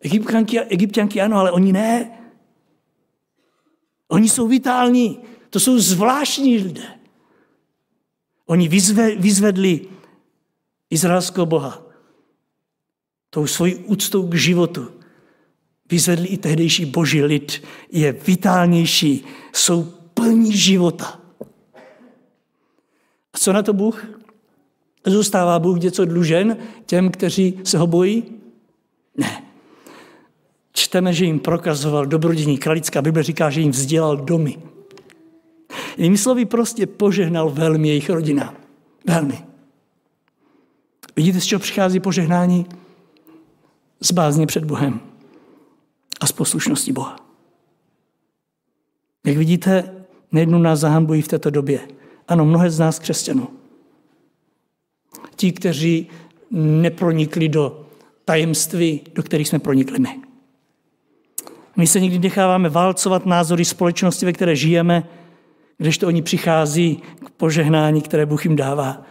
Egyptianky, 0.00 0.60
egyptianky 0.60 1.20
ano, 1.20 1.36
ale 1.36 1.50
oni 1.50 1.72
ne. 1.72 2.10
Oni 4.08 4.28
jsou 4.28 4.48
vitální, 4.48 5.20
to 5.50 5.60
jsou 5.60 5.78
zvláštní 5.78 6.58
lidé. 6.58 6.98
Oni 8.46 8.68
vyzve, 8.68 9.14
vyzvedli 9.16 9.88
izraelského 10.90 11.46
Boha 11.46 11.82
tou 13.30 13.46
svojí 13.46 13.74
úctou 13.74 14.28
k 14.28 14.34
životu. 14.34 14.90
Vyzvedli 15.90 16.28
i 16.28 16.38
tehdejší 16.38 16.84
boží 16.84 17.22
lid. 17.22 17.62
Je 17.92 18.12
vitálnější, 18.12 19.24
jsou 19.52 19.84
plní 20.14 20.56
života. 20.56 21.20
A 23.32 23.38
co 23.38 23.52
na 23.52 23.62
to 23.62 23.72
Bůh? 23.72 24.06
Zůstává 25.06 25.58
Bůh 25.58 25.80
něco 25.80 26.04
dlužen 26.04 26.56
těm, 26.86 27.10
kteří 27.10 27.60
se 27.64 27.78
ho 27.78 27.86
bojí? 27.86 28.24
Ne. 29.16 29.49
Čteme, 30.72 31.12
že 31.12 31.24
jim 31.24 31.40
prokazoval 31.40 32.06
dobrodění. 32.06 32.58
Kralická 32.58 33.02
Bible 33.02 33.22
říká, 33.22 33.50
že 33.50 33.60
jim 33.60 33.70
vzdělal 33.70 34.16
domy. 34.16 34.58
Jinými 35.96 36.18
slovy 36.18 36.44
prostě 36.44 36.86
požehnal 36.86 37.50
velmi 37.50 37.88
jejich 37.88 38.10
rodina. 38.10 38.54
Velmi. 39.06 39.44
Vidíte, 41.16 41.40
z 41.40 41.44
čeho 41.44 41.60
přichází 41.60 42.00
požehnání? 42.00 42.66
Z 44.00 44.12
bázně 44.12 44.46
před 44.46 44.64
Bohem 44.64 45.00
a 46.20 46.26
z 46.26 46.32
poslušnosti 46.32 46.92
Boha. 46.92 47.16
Jak 49.26 49.36
vidíte, 49.36 50.04
nejednou 50.32 50.58
nás 50.58 50.80
zahambují 50.80 51.22
v 51.22 51.28
této 51.28 51.50
době. 51.50 51.80
Ano, 52.28 52.44
mnohé 52.44 52.70
z 52.70 52.78
nás 52.78 52.98
křesťanů. 52.98 53.48
Ti, 55.36 55.52
kteří 55.52 56.06
nepronikli 56.50 57.48
do 57.48 57.86
tajemství, 58.24 59.00
do 59.14 59.22
kterých 59.22 59.48
jsme 59.48 59.58
pronikli 59.58 59.98
my. 59.98 60.29
My 61.80 61.86
se 61.86 62.00
někdy 62.00 62.18
necháváme 62.18 62.68
válcovat 62.68 63.26
názory 63.26 63.64
společnosti, 63.64 64.26
ve 64.26 64.32
které 64.32 64.56
žijeme, 64.56 65.02
to 66.00 66.06
oni 66.06 66.22
přichází 66.22 67.02
k 67.26 67.30
požehnání, 67.30 68.02
které 68.02 68.26
Bůh 68.26 68.44
jim 68.44 68.56
dává. 68.56 69.02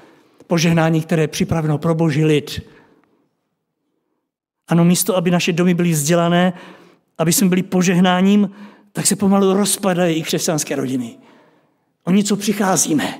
Požehnání, 0.47 1.01
které 1.01 1.23
je 1.23 1.27
připraveno 1.27 1.77
pro 1.77 1.95
boží 1.95 2.25
lid. 2.25 2.61
Ano, 4.67 4.85
místo, 4.85 5.17
aby 5.17 5.31
naše 5.31 5.53
domy 5.53 5.73
byly 5.73 5.91
vzdělané, 5.91 6.53
aby 7.17 7.33
jsme 7.33 7.49
byli 7.49 7.63
požehnáním, 7.63 8.51
tak 8.91 9.07
se 9.07 9.15
pomalu 9.15 9.53
rozpadají 9.53 10.15
i 10.15 10.23
křesťanské 10.23 10.75
rodiny. 10.75 11.17
O 12.03 12.11
něco 12.11 12.35
přicházíme. 12.35 13.19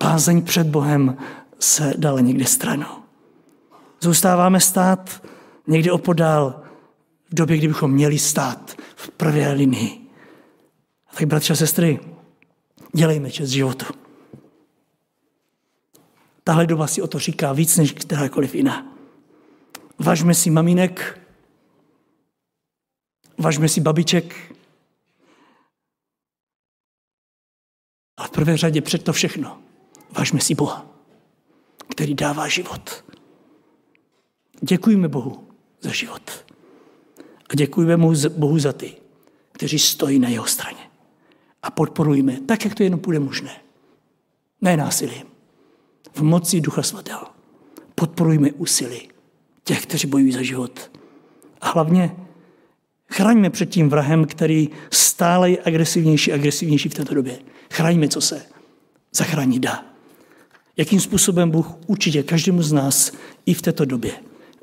Bázeň 0.00 0.42
před 0.42 0.66
Bohem 0.66 1.16
se 1.58 1.94
dala 1.96 2.20
někde 2.20 2.44
stranou. 2.44 3.02
Zůstáváme 4.00 4.60
stát 4.60 5.22
někde 5.66 5.92
opodál, 5.92 6.69
v 7.30 7.34
době, 7.34 7.56
kdybychom 7.56 7.92
měli 7.92 8.18
stát 8.18 8.76
v 8.96 9.10
prvé 9.10 9.52
linii. 9.52 10.06
A 11.08 11.16
tak, 11.16 11.28
bratři 11.28 11.52
a 11.52 11.56
sestry, 11.56 12.00
dělejme 12.92 13.30
čest 13.30 13.50
životu. 13.50 13.86
Tahle 16.44 16.66
doba 16.66 16.86
si 16.86 17.02
o 17.02 17.06
to 17.06 17.18
říká 17.18 17.52
víc 17.52 17.76
než 17.76 17.92
kterákoliv 17.92 18.54
jiná. 18.54 18.96
Važme 19.98 20.34
si 20.34 20.50
maminek, 20.50 21.20
važme 23.38 23.68
si 23.68 23.80
babiček, 23.80 24.54
a 28.16 28.26
v 28.26 28.30
prvé 28.30 28.56
řadě 28.56 28.80
před 28.80 29.04
to 29.04 29.12
všechno 29.12 29.62
važme 30.18 30.40
si 30.40 30.54
Boha, 30.54 30.86
který 31.88 32.14
dává 32.14 32.48
život. 32.48 33.04
Děkujeme 34.60 35.08
Bohu 35.08 35.48
za 35.80 35.92
život. 35.92 36.49
A 37.50 37.54
děkujeme 37.54 37.96
Bohu 38.36 38.58
za 38.58 38.72
ty, 38.72 38.92
kteří 39.52 39.78
stojí 39.78 40.18
na 40.18 40.28
jeho 40.28 40.46
straně. 40.46 40.80
A 41.62 41.70
podporujeme, 41.70 42.40
tak, 42.46 42.64
jak 42.64 42.74
to 42.74 42.82
jenom 42.82 43.00
bude 43.00 43.18
možné. 43.18 43.50
Ne 44.60 44.76
násilím. 44.76 45.22
V 46.14 46.22
moci 46.22 46.60
Ducha 46.60 46.82
Svatého. 46.82 47.26
Podporujme 47.94 48.52
úsilí 48.52 49.08
těch, 49.64 49.82
kteří 49.82 50.06
bojují 50.06 50.32
za 50.32 50.42
život. 50.42 50.90
A 51.60 51.70
hlavně 51.70 52.16
chraňme 53.12 53.50
před 53.50 53.66
tím 53.66 53.88
vrahem, 53.88 54.24
který 54.24 54.68
stále 54.90 55.50
je 55.50 55.58
agresivnější 55.64 56.32
a 56.32 56.34
agresivnější 56.34 56.88
v 56.88 56.94
této 56.94 57.14
době. 57.14 57.38
Chraňme, 57.72 58.08
co 58.08 58.20
se 58.20 58.42
zachránit 59.12 59.62
dá. 59.62 59.84
Jakým 60.76 61.00
způsobem 61.00 61.50
Bůh 61.50 61.66
určitě 61.86 62.22
každému 62.22 62.62
z 62.62 62.72
nás 62.72 63.12
i 63.46 63.54
v 63.54 63.62
této 63.62 63.84
době 63.84 64.12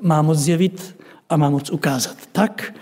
má 0.00 0.22
moc 0.22 0.38
zjevit 0.38 0.97
a 1.28 1.36
má 1.36 1.50
moc 1.50 1.70
ukázat. 1.70 2.16
Tak, 2.32 2.74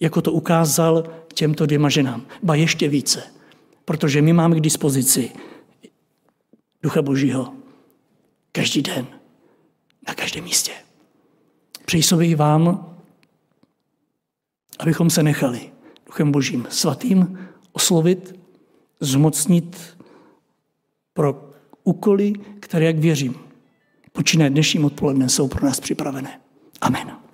jako 0.00 0.22
to 0.22 0.32
ukázal 0.32 1.04
těmto 1.34 1.66
dvěma 1.66 1.88
ženám. 1.88 2.26
Ba 2.42 2.54
ještě 2.54 2.88
více, 2.88 3.22
protože 3.84 4.22
my 4.22 4.32
máme 4.32 4.56
k 4.56 4.60
dispozici 4.60 5.32
Ducha 6.82 7.02
Božího 7.02 7.54
každý 8.52 8.82
den, 8.82 9.06
na 10.08 10.14
každém 10.14 10.44
místě. 10.44 10.72
Přeji 11.84 12.34
vám, 12.34 12.94
abychom 14.78 15.10
se 15.10 15.22
nechali 15.22 15.72
Duchem 16.06 16.32
Božím 16.32 16.66
svatým 16.70 17.38
oslovit, 17.72 18.40
zmocnit 19.00 19.98
pro 21.12 21.50
úkoly, 21.84 22.32
které, 22.60 22.84
jak 22.84 22.98
věřím, 22.98 23.34
počínaje 24.12 24.50
dnešním 24.50 24.84
odpoledne, 24.84 25.28
jsou 25.28 25.48
pro 25.48 25.66
nás 25.66 25.80
připravené. 25.80 26.40
Amen. 26.80 27.27